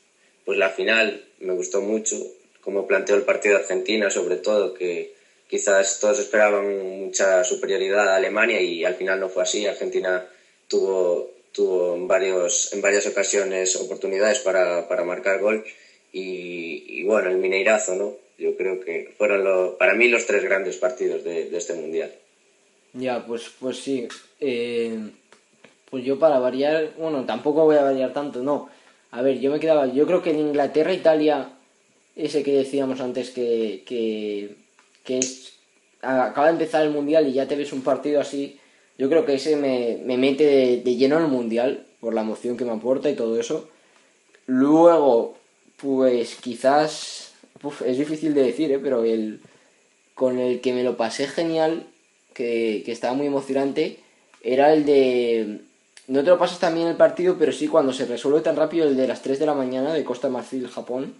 pues 0.45 0.57
la 0.57 0.69
final 0.69 1.23
me 1.39 1.53
gustó 1.53 1.81
mucho, 1.81 2.17
como 2.61 2.87
planteó 2.87 3.15
el 3.15 3.23
partido 3.23 3.55
de 3.55 3.61
Argentina, 3.61 4.09
sobre 4.09 4.37
todo, 4.37 4.73
que, 4.73 5.13
quizás 5.53 5.99
todos 5.99 6.17
esperaban 6.17 6.99
mucha 6.99 7.43
superioridad 7.43 8.09
a 8.09 8.15
Alemania 8.15 8.59
y 8.59 8.83
al 8.85 8.95
final 8.95 9.19
no 9.19 9.29
fue 9.29 9.43
así. 9.43 9.67
Argentina 9.67 10.25
tuvo, 10.67 11.29
tuvo 11.51 11.95
en, 11.95 12.07
varios, 12.07 12.73
en 12.73 12.81
varias 12.81 13.05
ocasiones 13.05 13.75
oportunidades 13.75 14.39
para, 14.39 14.87
para 14.87 15.03
marcar 15.03 15.39
gol 15.39 15.63
y, 16.11 17.03
bueno, 17.03 17.29
el 17.29 17.37
Mineirazo, 17.37 17.93
¿no? 17.93 18.13
Yo 18.39 18.57
creo 18.57 18.79
que 18.79 19.13
fueron 19.15 19.77
para 19.77 19.93
mí 19.93 20.07
los 20.07 20.25
tres 20.25 20.43
grandes 20.43 20.77
partidos 20.77 21.23
de, 21.23 21.55
este 21.55 21.75
Mundial. 21.75 22.11
Ya, 22.93 23.23
pues, 23.23 23.51
pues 23.59 23.77
sí. 23.77 24.07
Eh, 24.39 24.97
pues 25.91 26.03
yo 26.03 26.17
para 26.17 26.39
variar, 26.39 26.93
bueno, 26.97 27.25
tampoco 27.25 27.65
voy 27.65 27.75
a 27.75 27.83
variar 27.83 28.11
tanto, 28.11 28.41
no. 28.41 28.71
A 29.13 29.21
ver, 29.21 29.39
yo 29.39 29.51
me 29.51 29.59
quedaba, 29.59 29.85
yo 29.85 30.07
creo 30.07 30.23
que 30.23 30.31
en 30.31 30.39
Inglaterra-Italia, 30.39 31.49
ese 32.15 32.41
que 32.41 32.53
decíamos 32.53 32.99
antes 32.99 33.29
que, 33.29 33.83
que, 33.85 34.55
que 35.03 35.19
es, 35.19 35.53
acaba 36.01 36.47
de 36.47 36.53
empezar 36.53 36.81
el 36.81 36.89
Mundial 36.89 37.27
y 37.27 37.33
ya 37.33 37.47
te 37.47 37.55
ves 37.55 37.73
un 37.73 37.83
partido 37.83 38.19
así, 38.19 38.57
yo 38.97 39.09
creo 39.09 39.23
que 39.23 39.35
ese 39.35 39.55
me, 39.55 39.99
me 40.03 40.17
mete 40.17 40.81
de, 40.83 40.95
lleno 40.95 41.19
el 41.19 41.27
Mundial, 41.27 41.85
por 41.99 42.15
la 42.15 42.21
emoción 42.21 42.57
que 42.57 42.65
me 42.65 42.71
aporta 42.71 43.07
y 43.07 43.15
todo 43.15 43.39
eso. 43.39 43.69
Luego, 44.47 45.37
pues 45.77 46.33
quizás, 46.41 47.35
es 47.85 47.97
difícil 47.99 48.33
de 48.33 48.41
decir, 48.41 48.71
¿eh? 48.71 48.79
pero 48.79 49.03
el 49.03 49.41
con 50.15 50.39
el 50.39 50.59
que 50.59 50.73
me 50.73 50.83
lo 50.83 50.97
pasé 50.97 51.27
genial, 51.27 51.85
que, 52.33 52.81
que 52.83 52.91
estaba 52.91 53.13
muy 53.13 53.27
emocionante, 53.27 53.99
era 54.41 54.73
el 54.73 54.87
de 54.87 55.59
no 56.07 56.23
te 56.23 56.29
lo 56.29 56.37
pasas 56.37 56.59
también 56.59 56.87
el 56.87 56.97
partido, 56.97 57.37
pero 57.39 57.51
sí 57.51 57.67
cuando 57.67 57.93
se 57.93 58.05
resuelve 58.05 58.41
tan 58.41 58.55
rápido 58.55 58.87
el 58.87 58.97
de 58.97 59.07
las 59.07 59.21
3 59.21 59.39
de 59.39 59.45
la 59.45 59.53
mañana 59.53 59.93
de 59.93 60.03
Costa 60.03 60.29
Marfil, 60.29 60.67
Japón. 60.67 61.13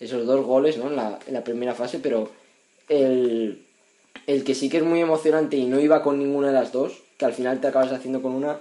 Esos 0.00 0.26
dos 0.26 0.44
goles, 0.44 0.76
¿no? 0.76 0.88
En 0.88 0.96
la, 0.96 1.18
en 1.26 1.34
la 1.34 1.42
primera 1.42 1.74
fase, 1.74 1.98
pero 1.98 2.30
el, 2.88 3.64
el 4.26 4.44
que 4.44 4.54
sí 4.54 4.68
que 4.68 4.76
es 4.76 4.84
muy 4.84 5.00
emocionante 5.00 5.56
y 5.56 5.66
no 5.66 5.80
iba 5.80 6.02
con 6.02 6.18
ninguna 6.18 6.48
de 6.48 6.54
las 6.54 6.72
dos, 6.72 6.92
que 7.16 7.24
al 7.24 7.32
final 7.32 7.60
te 7.60 7.66
acabas 7.66 7.92
haciendo 7.92 8.22
con 8.22 8.32
una, 8.32 8.58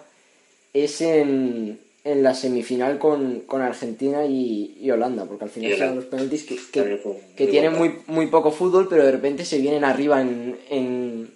es 0.74 1.02
en, 1.02 1.80
en 2.04 2.24
la 2.24 2.34
semifinal 2.34 2.98
con, 2.98 3.42
con 3.42 3.62
Argentina 3.62 4.26
y, 4.26 4.78
y, 4.82 4.90
Holanda, 4.90 5.26
porque 5.26 5.44
al 5.44 5.50
final 5.50 5.78
son 5.78 5.96
los 5.98 6.06
penaltis 6.06 6.44
que, 6.46 6.58
que, 6.72 7.02
que 7.36 7.48
tienen 7.48 7.74
muy, 7.74 8.00
muy 8.08 8.28
poco 8.28 8.52
fútbol, 8.52 8.88
pero 8.90 9.06
de 9.06 9.12
repente 9.12 9.46
se 9.46 9.60
vienen 9.60 9.84
arriba 9.84 10.22
en, 10.22 10.58
en... 10.70 11.30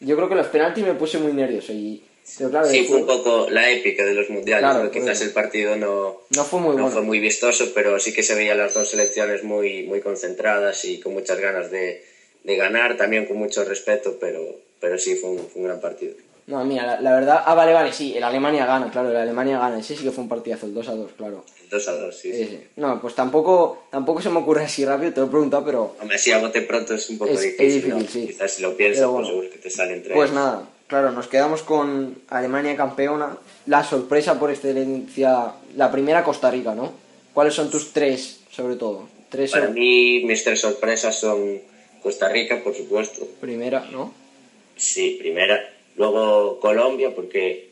Yo 0.00 0.14
creo 0.14 0.28
que 0.28 0.36
los 0.36 0.46
penaltis 0.46 0.84
me 0.84 0.94
puse 0.94 1.18
muy 1.18 1.32
nervioso 1.32 1.72
y 1.72 2.02
sí, 2.28 2.84
fue 2.84 2.96
un 2.98 3.06
poco 3.06 3.48
la 3.50 3.70
épica 3.70 4.04
de 4.04 4.14
los 4.14 4.30
mundiales. 4.30 4.90
Quizás 4.90 5.20
el 5.22 5.30
partido 5.30 5.76
no, 5.76 6.20
no, 6.30 6.44
fue 6.44 6.60
muy, 6.60 6.76
no 6.76 6.88
fue 6.90 7.02
muy 7.02 7.18
vistoso, 7.18 7.72
pero 7.74 7.98
sí 7.98 8.12
que 8.12 8.22
se 8.22 8.34
veían 8.34 8.58
las 8.58 8.74
dos 8.74 8.90
selecciones 8.90 9.42
muy, 9.44 9.84
muy 9.84 10.00
concentradas 10.00 10.84
y 10.84 11.00
con 11.00 11.14
muchas 11.14 11.40
ganas 11.40 11.70
de, 11.70 12.04
de 12.44 12.56
ganar, 12.56 12.96
también 12.96 13.26
con 13.26 13.36
mucho 13.36 13.64
respeto, 13.64 14.16
pero, 14.20 14.40
pero 14.80 14.98
sí 14.98 15.16
fue 15.16 15.30
un, 15.30 15.38
fue 15.38 15.62
un 15.62 15.68
gran 15.68 15.80
partido. 15.80 16.14
No, 16.48 16.64
mira, 16.64 16.98
la, 17.02 17.12
verdad. 17.12 17.42
Ah, 17.44 17.54
vale, 17.54 17.74
vale, 17.74 17.92
sí, 17.92 18.14
el 18.16 18.24
Alemania 18.24 18.64
gana, 18.64 18.90
claro, 18.90 19.10
el 19.10 19.16
Alemania 19.16 19.58
gana. 19.58 19.78
Ese 19.78 19.94
sí 19.94 20.02
que 20.02 20.10
fue 20.10 20.22
un 20.22 20.30
partidazo, 20.30 20.64
el 20.64 20.72
2 20.72 20.88
a 20.88 20.94
2, 20.94 21.12
claro. 21.14 21.44
El 21.62 21.68
2 21.68 21.88
a 21.88 21.92
2, 21.92 22.16
sí, 22.16 22.32
sí. 22.32 22.60
No, 22.76 22.98
pues 23.02 23.14
tampoco, 23.14 23.84
tampoco 23.90 24.22
se 24.22 24.30
me 24.30 24.38
ocurre 24.38 24.64
así 24.64 24.82
rápido, 24.82 25.12
te 25.12 25.20
lo 25.20 25.26
he 25.26 25.28
preguntado, 25.28 25.62
pero. 25.66 25.94
Hombre, 26.00 26.16
si 26.16 26.32
a 26.32 26.38
bote 26.38 26.62
pronto 26.62 26.94
es 26.94 27.10
un 27.10 27.18
poco 27.18 27.32
difícil. 27.32 27.66
Es 27.66 27.74
difícil, 27.74 28.08
sí. 28.08 28.26
Quizás 28.28 28.50
si 28.50 28.62
lo 28.62 28.74
piensas, 28.74 29.06
pues 29.06 29.26
seguro 29.26 29.50
que 29.50 29.58
te 29.58 29.68
sale 29.68 29.92
entre 29.92 30.14
Pues 30.14 30.32
nada, 30.32 30.66
Claro, 30.88 31.12
nos 31.12 31.28
quedamos 31.28 31.62
con 31.62 32.16
Alemania 32.30 32.74
campeona. 32.74 33.36
La 33.66 33.84
sorpresa 33.84 34.40
por 34.40 34.50
excelencia, 34.50 35.52
la 35.76 35.92
primera 35.92 36.24
Costa 36.24 36.50
Rica, 36.50 36.74
¿no? 36.74 36.94
¿Cuáles 37.34 37.52
son 37.52 37.70
tus 37.70 37.92
tres, 37.92 38.40
sobre 38.50 38.76
todo? 38.76 39.06
Tres 39.28 39.52
Para 39.52 39.68
mí, 39.68 40.24
mis 40.24 40.42
tres 40.44 40.62
sorpresas 40.62 41.20
son 41.20 41.60
Costa 42.02 42.30
Rica, 42.30 42.64
por 42.64 42.74
supuesto. 42.74 43.28
Primera, 43.38 43.86
¿no? 43.92 44.14
Sí, 44.76 45.16
primera. 45.20 45.60
Luego 45.96 46.58
Colombia, 46.58 47.14
porque 47.14 47.68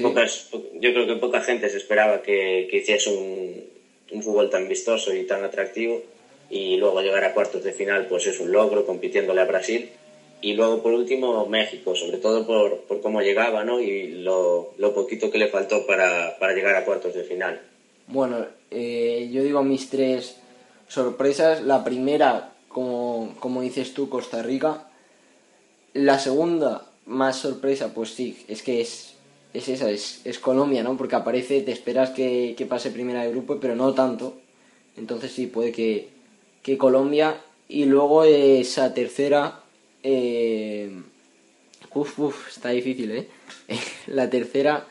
pocas, 0.00 0.48
yo 0.52 0.94
creo 0.94 1.06
que 1.06 1.16
poca 1.16 1.42
gente 1.42 1.68
se 1.68 1.76
esperaba 1.76 2.22
que, 2.22 2.66
que 2.70 2.78
hiciese 2.78 3.10
un, 3.10 3.62
un 4.10 4.22
fútbol 4.22 4.48
tan 4.48 4.68
vistoso 4.68 5.14
y 5.14 5.24
tan 5.24 5.44
atractivo. 5.44 6.02
Y 6.48 6.78
luego 6.78 7.02
llegar 7.02 7.24
a 7.24 7.34
cuartos 7.34 7.62
de 7.62 7.72
final, 7.72 8.06
pues 8.06 8.26
es 8.26 8.40
un 8.40 8.52
logro 8.52 8.86
compitiéndole 8.86 9.42
a 9.42 9.44
Brasil 9.44 9.90
y 10.44 10.52
luego, 10.52 10.82
por 10.82 10.92
último, 10.92 11.46
México, 11.46 11.96
sobre 11.96 12.18
todo 12.18 12.46
por, 12.46 12.80
por 12.80 13.00
cómo 13.00 13.22
llegaba 13.22 13.64
¿no? 13.64 13.80
y 13.80 14.08
lo, 14.08 14.74
lo, 14.76 14.94
poquito 14.94 15.30
que 15.30 15.38
le 15.38 15.48
faltó 15.48 15.86
para, 15.86 16.38
para 16.38 16.52
llegar 16.52 16.76
a 16.76 16.84
cuartos 16.84 17.14
de 17.14 17.24
final. 17.24 17.62
Bueno, 18.08 18.44
eh, 18.70 19.30
yo 19.32 19.42
digo 19.42 19.62
mis 19.62 19.88
tres 19.88 20.36
sorpresas. 20.86 21.62
La 21.62 21.82
primera, 21.82 22.52
como, 22.68 23.34
como 23.40 23.62
dices 23.62 23.94
tú, 23.94 24.10
Costa 24.10 24.42
Rica. 24.42 24.86
La 25.94 26.18
segunda, 26.18 26.90
más 27.06 27.36
sorpresa, 27.36 27.94
pues 27.94 28.10
sí, 28.10 28.44
es 28.46 28.62
que 28.62 28.82
es, 28.82 29.14
es 29.54 29.70
esa, 29.70 29.90
es, 29.90 30.20
es 30.26 30.38
Colombia, 30.38 30.82
¿no? 30.82 30.98
Porque 30.98 31.16
aparece, 31.16 31.62
te 31.62 31.72
esperas 31.72 32.10
que, 32.10 32.54
que, 32.54 32.66
pase 32.66 32.90
primera 32.90 33.22
de 33.22 33.30
grupo, 33.30 33.56
pero 33.62 33.76
no 33.76 33.94
tanto. 33.94 34.34
Entonces 34.98 35.32
sí, 35.32 35.46
puede 35.46 35.72
que, 35.72 36.10
que 36.62 36.76
Colombia. 36.76 37.40
Y 37.66 37.86
luego 37.86 38.24
esa 38.24 38.92
tercera, 38.92 39.63
eh, 40.04 40.90
uf, 41.94 42.18
uf, 42.18 42.48
está 42.48 42.68
difícil, 42.68 43.10
¿eh? 43.10 43.28
la 44.08 44.28
tercera 44.28 44.86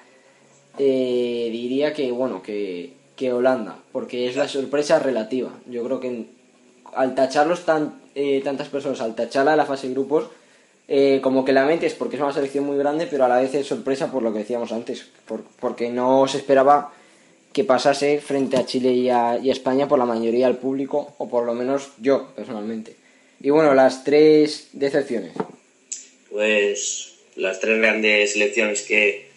eh, 0.79 1.49
diría 1.51 1.93
que, 1.93 2.11
bueno, 2.11 2.41
que, 2.41 2.93
que, 3.15 3.31
Holanda, 3.31 3.77
porque 3.91 4.27
es 4.27 4.35
la 4.35 4.47
sorpresa 4.47 4.99
relativa. 4.99 5.51
Yo 5.67 5.83
creo 5.83 5.99
que 5.99 6.25
al 6.95 7.15
tacharlos 7.15 7.63
tan, 7.63 8.01
eh, 8.15 8.41
tantas 8.43 8.69
personas, 8.69 9.01
al 9.01 9.15
tacharla 9.15 9.55
la 9.55 9.65
fase 9.65 9.87
de 9.87 9.93
grupos, 9.93 10.29
eh, 10.87 11.19
como 11.21 11.45
que 11.45 11.53
la 11.53 11.65
mente 11.65 11.85
es 11.85 11.93
porque 11.93 12.15
es 12.15 12.21
una 12.21 12.33
selección 12.33 12.65
muy 12.65 12.77
grande, 12.77 13.07
pero 13.07 13.23
a 13.25 13.29
la 13.29 13.37
vez 13.37 13.53
es 13.53 13.67
sorpresa 13.67 14.11
por 14.11 14.23
lo 14.23 14.33
que 14.33 14.39
decíamos 14.39 14.71
antes, 14.71 15.07
por, 15.25 15.43
porque 15.59 15.89
no 15.91 16.27
se 16.27 16.39
esperaba 16.39 16.91
que 17.53 17.63
pasase 17.63 18.19
frente 18.19 18.57
a 18.57 18.65
Chile 18.65 18.91
y 18.91 19.05
y 19.05 19.09
a 19.09 19.39
España 19.43 19.87
por 19.87 19.99
la 19.99 20.05
mayoría 20.05 20.47
del 20.47 20.57
público, 20.57 21.13
o 21.19 21.29
por 21.29 21.45
lo 21.45 21.53
menos 21.53 21.91
yo 21.99 22.29
personalmente. 22.35 23.02
Y 23.43 23.49
bueno, 23.49 23.73
las 23.73 24.05
tres 24.05 24.69
decepciones. 24.71 25.33
Pues 26.31 27.15
las 27.35 27.59
tres 27.59 27.77
grandes 27.77 28.31
selecciones 28.31 28.83
que, 28.83 29.27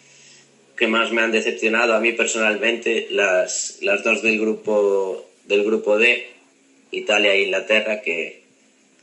que 0.77 0.87
más 0.87 1.11
me 1.11 1.21
han 1.21 1.33
decepcionado 1.33 1.93
a 1.93 1.99
mí 1.99 2.13
personalmente, 2.13 3.07
las, 3.11 3.79
las 3.81 4.05
dos 4.05 4.23
del 4.23 4.39
grupo, 4.39 5.27
del 5.45 5.65
grupo 5.65 5.97
D, 5.97 6.25
Italia 6.91 7.33
e 7.33 7.41
Inglaterra, 7.43 8.01
que 8.01 8.43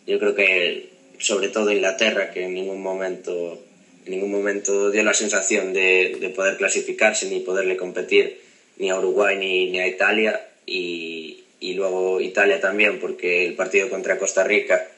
yo 0.06 0.18
creo 0.18 0.34
que 0.34 0.88
sobre 1.18 1.48
todo 1.48 1.70
Inglaterra, 1.70 2.30
que 2.30 2.44
en 2.44 2.54
ningún 2.54 2.80
momento, 2.80 3.62
en 4.06 4.10
ningún 4.10 4.32
momento 4.32 4.90
dio 4.90 5.02
la 5.02 5.12
sensación 5.12 5.74
de, 5.74 6.16
de 6.18 6.30
poder 6.30 6.56
clasificarse 6.56 7.28
ni 7.28 7.40
poderle 7.40 7.76
competir 7.76 8.40
ni 8.78 8.88
a 8.88 8.98
Uruguay 8.98 9.36
ni, 9.36 9.70
ni 9.70 9.80
a 9.80 9.86
Italia 9.86 10.48
y, 10.64 11.44
y 11.60 11.74
luego 11.74 12.22
Italia 12.22 12.58
también 12.58 13.00
porque 13.00 13.44
el 13.44 13.52
partido 13.54 13.90
contra 13.90 14.18
Costa 14.18 14.44
Rica 14.44 14.88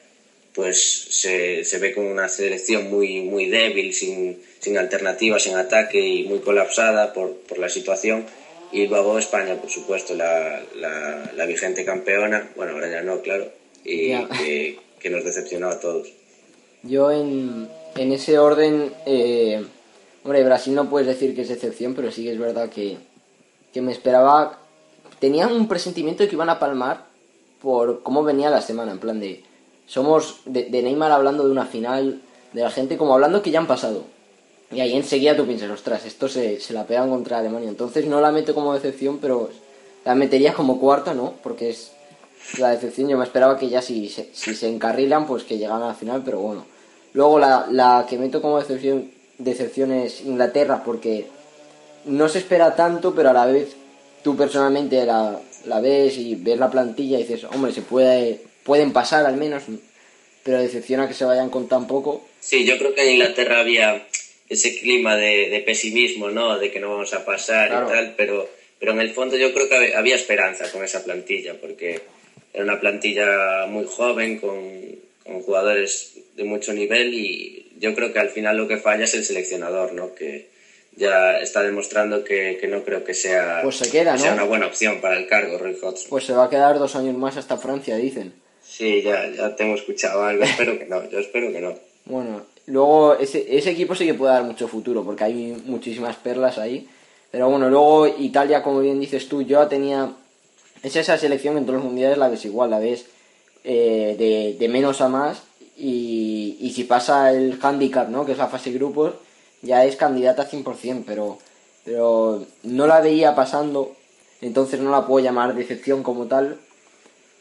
pues 0.57 1.05
se, 1.11 1.63
se 1.63 1.77
ve 1.77 1.93
como 1.93 2.09
una 2.09 2.27
selección 2.27 2.89
muy, 2.89 3.21
muy 3.21 3.45
débil, 3.45 3.93
sin, 3.93 4.41
sin 4.57 4.75
alternativas 4.79 5.45
en 5.45 5.55
ataque 5.55 5.99
y 5.99 6.23
muy 6.23 6.39
colapsada 6.39 7.13
por, 7.13 7.35
por 7.41 7.59
la 7.59 7.69
situación. 7.69 8.25
Y 8.71 8.87
luego 8.87 9.19
España, 9.19 9.55
por 9.61 9.69
supuesto, 9.69 10.15
la, 10.15 10.59
la, 10.75 11.31
la 11.35 11.45
vigente 11.45 11.85
campeona, 11.85 12.49
bueno, 12.55 12.73
ahora 12.73 12.89
ya 12.89 13.03
no, 13.03 13.21
claro, 13.21 13.51
y 13.85 14.15
que, 14.25 14.79
que, 14.99 15.09
nos 15.11 15.23
decepcionó 15.23 15.69
a 15.69 15.79
todos. 15.79 16.11
Yo 16.81 17.11
en, 17.11 17.69
en 17.95 18.11
ese 18.11 18.39
orden, 18.39 18.91
eh, 19.05 19.63
hombre, 20.23 20.43
Brasil 20.43 20.73
no 20.73 20.89
puedes 20.89 21.07
decir 21.07 21.35
que 21.35 21.43
es 21.43 21.51
excepción, 21.51 21.93
pero 21.93 22.11
sí 22.11 22.23
que 22.23 22.31
es 22.31 22.39
verdad 22.39 22.71
que, 22.71 22.97
que 23.71 23.81
me 23.81 23.91
esperaba, 23.91 24.59
tenía 25.19 25.45
un 25.45 25.67
presentimiento 25.67 26.23
de 26.23 26.29
que 26.29 26.35
iban 26.35 26.49
a 26.49 26.57
palmar 26.57 27.05
por 27.61 28.01
cómo 28.01 28.23
venía 28.23 28.49
la 28.49 28.63
semana, 28.63 28.91
en 28.91 28.99
plan 28.99 29.19
de 29.19 29.43
somos 29.87 30.41
de, 30.45 30.69
Neymar 30.69 31.11
hablando 31.11 31.45
de 31.45 31.51
una 31.51 31.65
final, 31.65 32.21
de 32.53 32.61
la 32.61 32.69
gente 32.69 32.97
como 32.97 33.13
hablando 33.13 33.41
que 33.41 33.51
ya 33.51 33.59
han 33.59 33.67
pasado. 33.67 34.03
Y 34.69 34.81
ahí 34.81 34.95
enseguida 34.95 35.35
tú 35.35 35.45
piensas, 35.45 35.71
ostras, 35.71 36.05
esto 36.05 36.27
se, 36.27 36.59
se 36.59 36.73
la 36.73 36.85
pegan 36.85 37.09
contra 37.09 37.39
Alemania. 37.39 37.69
Entonces 37.69 38.05
no 38.05 38.19
la 38.19 38.31
meto 38.31 38.53
como 38.53 38.73
decepción, 38.73 39.19
pero 39.19 39.49
la 40.03 40.13
metería 40.13 40.53
como 40.53 40.79
cuarta, 40.79 41.13
¿no? 41.13 41.33
Porque 41.41 41.69
es 41.69 41.93
la 42.59 42.71
decepción. 42.71 43.07
Yo 43.07 43.17
me 43.17 43.23
esperaba 43.23 43.57
que 43.57 43.69
ya 43.69 43.81
si, 43.81 44.09
si 44.09 44.55
se 44.55 44.69
encarrilan, 44.69 45.25
pues 45.25 45.45
que 45.45 45.57
llegaran 45.57 45.83
a 45.83 45.87
la 45.87 45.93
final, 45.93 46.21
pero 46.23 46.39
bueno. 46.39 46.65
Luego 47.13 47.39
la, 47.39 47.67
la 47.71 48.05
que 48.09 48.17
meto 48.17 48.41
como 48.41 48.59
decepción, 48.59 49.09
decepción 49.37 49.93
es 49.93 50.21
Inglaterra, 50.21 50.83
porque 50.83 51.27
no 52.05 52.27
se 52.27 52.39
espera 52.39 52.75
tanto, 52.75 53.15
pero 53.15 53.29
a 53.29 53.33
la 53.33 53.45
vez 53.45 53.75
tú 54.21 54.35
personalmente 54.35 55.05
la, 55.05 55.39
la 55.65 55.79
ves 55.79 56.17
y 56.17 56.35
ves 56.35 56.59
la 56.59 56.69
plantilla 56.69 57.17
y 57.17 57.23
dices, 57.23 57.45
hombre, 57.45 57.71
se 57.71 57.81
puede 57.81 58.46
pueden 58.67 58.91
pasar 58.91 59.25
al 59.25 59.37
menos, 59.37 59.63
pero 60.43 60.59
decepciona 60.59 61.07
que 61.07 61.13
se 61.13 61.25
vayan 61.25 61.49
con 61.49 61.69
tan 61.69 61.87
poco. 61.87 62.27
Sí, 62.41 62.65
yo 62.65 62.77
creo 62.77 62.93
que 62.93 63.03
en 63.03 63.13
Inglaterra 63.13 63.61
había 63.61 64.05
ese 64.49 64.77
clima 64.77 65.15
de, 65.15 65.49
de 65.49 65.59
pesimismo, 65.61 66.29
¿no? 66.29 66.59
De 66.59 66.69
que 66.69 66.81
no 66.81 66.89
vamos 66.89 67.13
a 67.13 67.25
pasar 67.25 67.69
y 67.69 67.89
tal, 67.89 68.13
pero, 68.17 68.47
pero 68.77 68.91
en 68.91 68.99
el 68.99 69.11
fondo 69.13 69.37
yo 69.37 69.53
creo 69.53 69.69
que 69.69 69.95
había 69.95 70.15
esperanza 70.15 70.69
con 70.71 70.83
esa 70.83 71.03
plantilla, 71.03 71.55
porque 71.59 72.01
era 72.53 72.65
una 72.65 72.79
plantilla 72.79 73.65
muy 73.67 73.85
joven, 73.85 74.37
con, 74.37 74.59
con 75.25 75.41
jugadores 75.41 76.17
de 76.35 76.43
mucho 76.43 76.73
nivel 76.73 77.13
y 77.13 77.71
yo 77.79 77.95
creo 77.95 78.11
que 78.11 78.19
al 78.19 78.29
final 78.29 78.57
lo 78.57 78.67
que 78.67 78.77
falla 78.77 79.05
es 79.05 79.13
el 79.13 79.23
seleccionador, 79.23 79.93
¿no? 79.93 80.13
Que 80.13 80.49
ya 80.97 81.39
está 81.39 81.61
demostrando 81.61 82.23
que, 82.23 82.59
no 82.69 82.83
creo 82.83 83.03
que 83.03 83.13
sea, 83.13 83.61
pues 83.63 83.77
se 83.77 83.89
queda, 83.89 84.15
una 84.15 84.43
buena 84.43 84.65
opción 84.65 84.99
para 84.99 85.17
el 85.17 85.27
cargo, 85.27 85.57
Roy 85.57 85.77
Hodgson. 85.81 86.09
Pues 86.09 86.25
se 86.25 86.33
va 86.33 86.45
a 86.45 86.49
quedar 86.49 86.79
dos 86.79 86.95
años 86.95 87.15
más 87.15 87.37
hasta 87.37 87.57
Francia, 87.57 87.95
dicen. 87.95 88.33
Sí, 88.77 89.01
ya, 89.01 89.27
ya 89.31 89.55
tengo 89.55 89.73
escuchado 89.73 90.23
algo, 90.23 90.43
espero 90.43 90.77
que 90.77 90.85
no, 90.85 91.09
yo 91.09 91.17
espero 91.17 91.51
que 91.51 91.61
no. 91.61 91.73
Bueno, 92.05 92.43
luego 92.67 93.15
ese, 93.15 93.57
ese 93.57 93.71
equipo 93.71 93.95
sí 93.95 94.05
que 94.05 94.13
puede 94.13 94.33
dar 94.33 94.43
mucho 94.43 94.67
futuro 94.67 95.03
porque 95.03 95.23
hay 95.23 95.63
muchísimas 95.65 96.15
perlas 96.17 96.59
ahí. 96.59 96.87
Pero 97.31 97.49
bueno, 97.49 97.71
luego 97.71 98.05
Italia, 98.05 98.61
como 98.61 98.81
bien 98.81 98.99
dices 98.99 99.27
tú, 99.27 99.41
yo 99.41 99.67
tenía... 99.67 100.13
Es 100.83 100.95
esa 100.95 101.17
selección 101.17 101.57
en 101.57 101.65
todos 101.65 101.77
los 101.77 101.85
mundiales 101.85 102.19
la 102.19 102.29
ves 102.29 102.45
igual, 102.45 102.69
la 102.69 102.77
ves 102.77 103.07
eh, 103.63 104.15
de, 104.17 104.55
de, 104.59 104.69
menos 104.69 105.01
a 105.01 105.09
más 105.09 105.41
y, 105.75 106.57
y 106.61 106.69
si 106.69 106.83
pasa 106.83 107.31
el 107.31 107.57
handicap, 107.59 108.09
¿no? 108.09 108.27
Que 108.27 108.33
es 108.33 108.37
la 108.37 108.47
fase 108.47 108.71
de 108.71 108.77
grupos, 108.77 109.15
ya 109.63 109.85
es 109.85 109.95
candidata 109.95 110.47
100%, 110.47 111.03
pero, 111.05 111.39
pero 111.83 112.45
no 112.61 112.85
la 112.85 113.01
veía 113.01 113.33
pasando, 113.33 113.95
entonces 114.39 114.79
no 114.79 114.91
la 114.91 115.07
puedo 115.07 115.25
llamar 115.25 115.55
decepción 115.55 116.03
como 116.03 116.27
tal, 116.27 116.59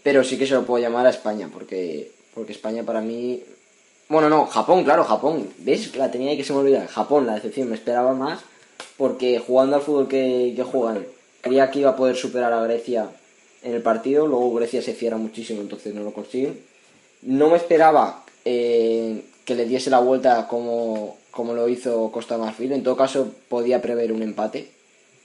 pero 0.06 0.22
sí 0.22 0.38
que 0.38 0.46
se 0.46 0.54
lo 0.54 0.64
puedo 0.64 0.80
llamar 0.80 1.04
a 1.04 1.10
España, 1.10 1.50
porque, 1.52 2.12
porque 2.32 2.52
España 2.52 2.84
para 2.84 3.00
mí... 3.00 3.42
Bueno, 4.08 4.28
no, 4.28 4.46
Japón, 4.46 4.84
claro, 4.84 5.02
Japón. 5.02 5.48
¿Ves? 5.58 5.96
La 5.96 6.12
tenía 6.12 6.36
que 6.36 6.44
se 6.44 6.52
me 6.52 6.60
olvidar. 6.60 6.86
Japón, 6.86 7.26
la 7.26 7.34
decepción, 7.34 7.68
me 7.68 7.74
esperaba 7.74 8.14
más, 8.14 8.38
porque 8.96 9.42
jugando 9.44 9.74
al 9.74 9.82
fútbol 9.82 10.06
que, 10.06 10.52
que 10.54 10.62
juegan, 10.62 11.04
creía 11.40 11.72
que 11.72 11.80
iba 11.80 11.90
a 11.90 11.96
poder 11.96 12.14
superar 12.14 12.52
a 12.52 12.62
Grecia 12.62 13.10
en 13.64 13.74
el 13.74 13.82
partido, 13.82 14.28
luego 14.28 14.54
Grecia 14.54 14.80
se 14.80 14.94
fiera 14.94 15.16
muchísimo, 15.16 15.60
entonces 15.60 15.92
no 15.92 16.04
lo 16.04 16.12
consiguen. 16.12 16.56
No 17.22 17.48
me 17.50 17.56
esperaba 17.56 18.24
eh, 18.44 19.24
que 19.44 19.56
le 19.56 19.64
diese 19.64 19.90
la 19.90 19.98
vuelta 19.98 20.46
como, 20.46 21.16
como 21.32 21.52
lo 21.52 21.68
hizo 21.68 22.12
Costa 22.12 22.38
Marfil. 22.38 22.70
En 22.70 22.84
todo 22.84 22.96
caso, 22.96 23.32
podía 23.48 23.82
prever 23.82 24.12
un 24.12 24.22
empate, 24.22 24.70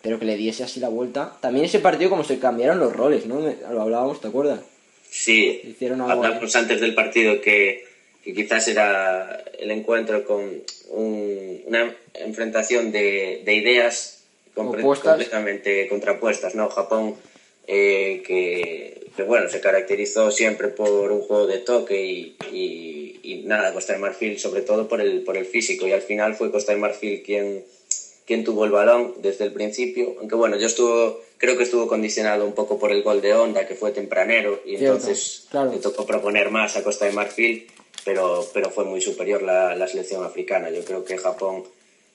pero 0.02 0.18
que 0.18 0.26
le 0.26 0.38
diese 0.38 0.64
así 0.64 0.80
la 0.80 0.90
vuelta. 0.90 1.38
También 1.40 1.66
ese 1.66 1.78
partido, 1.78 2.10
como 2.10 2.24
se 2.24 2.40
cambiaron 2.40 2.80
los 2.80 2.96
roles, 2.96 3.28
¿no? 3.28 3.42
Lo 3.42 3.82
hablábamos, 3.84 4.20
¿te 4.20 4.30
acuerdas? 4.30 4.62
Sí, 5.12 5.62
Hicieron 5.64 6.02
hablamos 6.02 6.56
antes 6.56 6.82
del 6.82 6.96
partido 6.96 7.40
que, 7.42 7.86
quizás 8.24 8.68
era 8.68 9.44
el 9.60 9.70
encuentro 9.70 10.26
con 10.26 10.64
una 10.90 11.96
enfrentación 12.16 12.92
de, 12.92 13.44
ideas 13.46 14.24
completamente 14.56 15.88
contrapuestas, 15.88 16.56
¿no? 16.56 16.70
Japón, 16.70 17.16
eh, 17.68 18.24
que, 18.26 19.12
que, 19.16 19.24
bueno, 19.24 19.48
se 19.50 19.62
caracterizó 19.62 20.32
siempre 20.32 20.70
por 20.70 21.12
un 21.12 21.22
juego 21.22 21.46
de 21.46 21.60
toque 21.60 22.04
y 22.52 22.92
y 23.24 23.44
nada, 23.46 23.74
Costa 23.74 23.94
de 23.94 24.00
Marfil 24.00 24.40
sobre 24.40 24.62
todo 24.62 24.88
por 24.88 25.02
el, 25.02 25.22
por 25.22 25.38
el 25.38 25.46
físico. 25.46 25.88
Y 25.88 25.92
al 25.92 26.02
final 26.02 26.36
fue 26.36 26.52
Costa 26.52 26.74
de 26.74 26.80
Marfil 26.80 27.24
quien, 27.24 27.64
quien 28.26 28.44
tuvo 28.44 28.66
el 28.66 28.72
balón 28.72 29.16
desde 29.22 29.46
el 29.46 29.54
principio, 29.54 30.16
aunque 30.20 30.36
bueno, 30.36 30.58
yo 30.58 30.68
estuvo, 30.68 31.22
creo 31.42 31.58
que 31.58 31.64
estuvo 31.64 31.88
condicionado 31.88 32.46
un 32.46 32.54
poco 32.54 32.78
por 32.78 32.92
el 32.92 33.02
gol 33.02 33.20
de 33.20 33.34
Honda 33.34 33.66
que 33.66 33.74
fue 33.74 33.92
tempranero 33.92 34.62
y 34.64 34.76
entonces 34.76 35.48
le 35.52 35.80
tocó 35.80 36.06
proponer 36.06 36.52
más 36.52 36.78
a 36.78 36.84
Costa 36.84 37.06
de 37.06 37.14
Marfil, 37.14 37.68
pero, 38.06 38.48
pero 38.54 38.70
fue 38.70 38.86
muy 38.86 39.02
superior 39.02 39.42
la, 39.42 39.76
la 39.76 39.88
selección 39.88 40.24
africana. 40.24 40.70
Yo 40.70 40.86
creo 40.86 41.04
que 41.04 41.18
Japón 41.18 41.64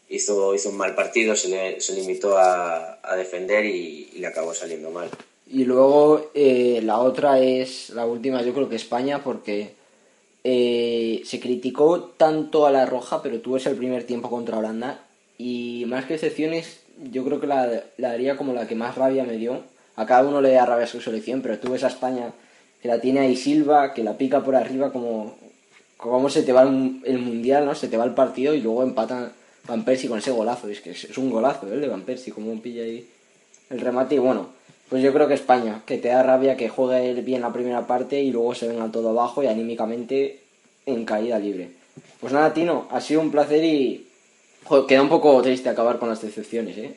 hizo, 0.09 0.55
hizo 0.55 0.69
un 0.71 0.77
mal 0.77 0.95
partido, 0.95 1.35
se, 1.35 1.49
le, 1.49 1.81
se 1.81 1.95
limitó 1.95 2.39
a, 2.39 3.01
a 3.03 3.17
defender 3.17 3.65
y, 3.65 4.13
le 4.17 4.29
acabó 4.29 4.55
saliendo 4.55 4.93
mal. 4.93 5.11
Y 5.51 5.65
luego 5.65 6.31
eh, 6.33 6.81
la 6.85 7.01
otra 7.01 7.41
es, 7.41 7.91
la 7.91 8.07
última 8.07 8.43
yo 8.43 8.55
creo 8.55 8.69
que 8.69 8.77
España, 8.77 9.25
porque 9.25 9.73
eh, 10.45 11.23
se 11.25 11.41
criticó 11.41 12.15
tanto 12.17 12.65
a 12.65 12.71
la 12.71 12.87
roja, 12.87 13.25
pero 13.25 13.41
tú 13.41 13.55
ves 13.55 13.67
el 13.67 13.75
primer 13.75 14.05
tiempo 14.05 14.31
contra 14.31 14.59
Holanda 14.59 15.05
y 15.37 15.85
más 15.89 16.05
que 16.05 16.15
excepciones, 16.15 16.86
yo 17.11 17.25
creo 17.25 17.41
que 17.41 17.47
la, 17.47 17.83
la 17.97 18.09
daría 18.09 18.37
como 18.37 18.53
la 18.53 18.67
que 18.67 18.75
más 18.75 18.97
rabia 18.97 19.25
me 19.25 19.37
dio. 19.37 19.61
A 19.97 20.07
cada 20.07 20.29
uno 20.29 20.41
le 20.41 20.53
da 20.53 20.67
rabia 20.67 20.85
a 20.85 20.89
su 20.89 21.01
selección, 21.01 21.43
pero 21.43 21.59
tú 21.59 21.73
ves 21.73 21.85
a 21.85 21.89
España 21.89 22.33
que 22.83 22.89
la 22.89 23.01
tiene 23.01 23.21
ahí 23.21 23.37
Silva, 23.37 23.95
que 23.95 24.05
la 24.05 24.19
pica 24.19 24.45
por 24.45 24.57
arriba 24.57 24.93
como, 24.93 25.35
como 25.97 26.29
se 26.29 26.43
te 26.43 26.53
va 26.53 26.63
el, 26.63 27.19
mundial, 27.19 27.65
¿no? 27.65 27.75
Se 27.75 27.89
te 27.89 27.97
va 27.97 28.05
el 28.05 28.15
partido 28.15 28.55
y 28.55 28.61
luego 28.61 28.83
empatan 28.83 29.33
Van 29.67 29.85
Persie 29.85 30.09
con 30.09 30.19
ese 30.19 30.31
golazo. 30.31 30.69
Es 30.69 30.81
que 30.81 30.91
es, 30.91 31.19
un 31.19 31.31
golazo, 31.31 31.67
¿eh? 31.69 31.75
El 31.75 31.81
de 31.81 31.89
Van 31.89 32.03
Persie, 32.03 32.33
como 32.33 32.51
un 32.51 32.61
pilla 32.61 32.83
ahí 32.83 33.09
el 33.71 33.81
remate. 33.81 34.17
Y 34.17 34.19
bueno, 34.19 34.49
pues 34.89 35.03
yo 35.03 35.13
creo 35.13 35.27
que 35.27 35.35
España, 35.35 35.83
que 35.87 35.99
te 35.99 36.09
da 36.09 36.23
rabia 36.23 36.57
que 36.57 36.69
juegue 36.69 37.21
bien 37.23 37.43
la 37.43 37.53
primera 37.53 37.87
parte 37.87 38.23
y 38.23 38.31
luego 38.31 38.55
se 38.55 38.69
venga 38.69 38.91
todo 38.93 39.11
abajo 39.11 39.43
y 39.43 39.47
anímicamente 39.47 40.41
en 40.85 41.05
caída 41.05 41.39
libre. 41.39 41.71
Pues 42.21 42.33
nada, 42.33 42.53
Tino, 42.53 42.87
ha 42.91 43.01
sido 43.01 43.21
un 43.21 43.31
placer 43.31 43.65
y 43.65 44.07
queda 44.87 45.03
un 45.03 45.09
poco 45.09 45.41
triste 45.43 45.69
acabar 45.69 45.99
con 45.99 46.09
las 46.09 46.23
decepciones, 46.23 46.77
¿eh? 46.79 46.95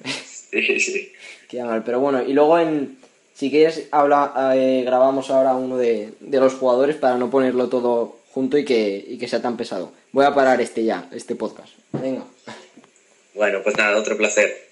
Sí, 0.52 0.80
sí. 0.80 1.12
Queda 1.48 1.66
mal, 1.66 1.84
pero 1.84 2.00
bueno, 2.00 2.24
y 2.24 2.34
luego 2.34 2.58
en... 2.58 2.98
Si 3.34 3.50
quieres, 3.50 3.88
habla, 3.92 4.34
eh, 4.56 4.84
grabamos 4.84 5.30
ahora 5.30 5.54
uno 5.54 5.78
de, 5.78 6.10
de, 6.20 6.40
los 6.40 6.56
jugadores 6.56 6.98
para 6.98 7.18
no 7.18 7.30
ponerlo 7.30 7.70
todo 7.70 8.18
junto 8.34 8.58
y 8.58 8.66
que, 8.66 9.06
y 9.08 9.18
que 9.18 9.30
sea 9.30 9.42
tan 9.42 9.56
pesado. 9.56 9.94
Voy 10.12 10.26
a 10.26 10.34
parar 10.34 10.60
este 10.60 10.84
ya, 10.84 11.08
este 11.14 11.36
podcast. 11.36 11.70
Venga. 11.94 12.26
Bueno, 13.36 13.60
pues 13.64 13.78
nada, 13.78 13.98
otro 13.98 14.18
placer. 14.18 14.69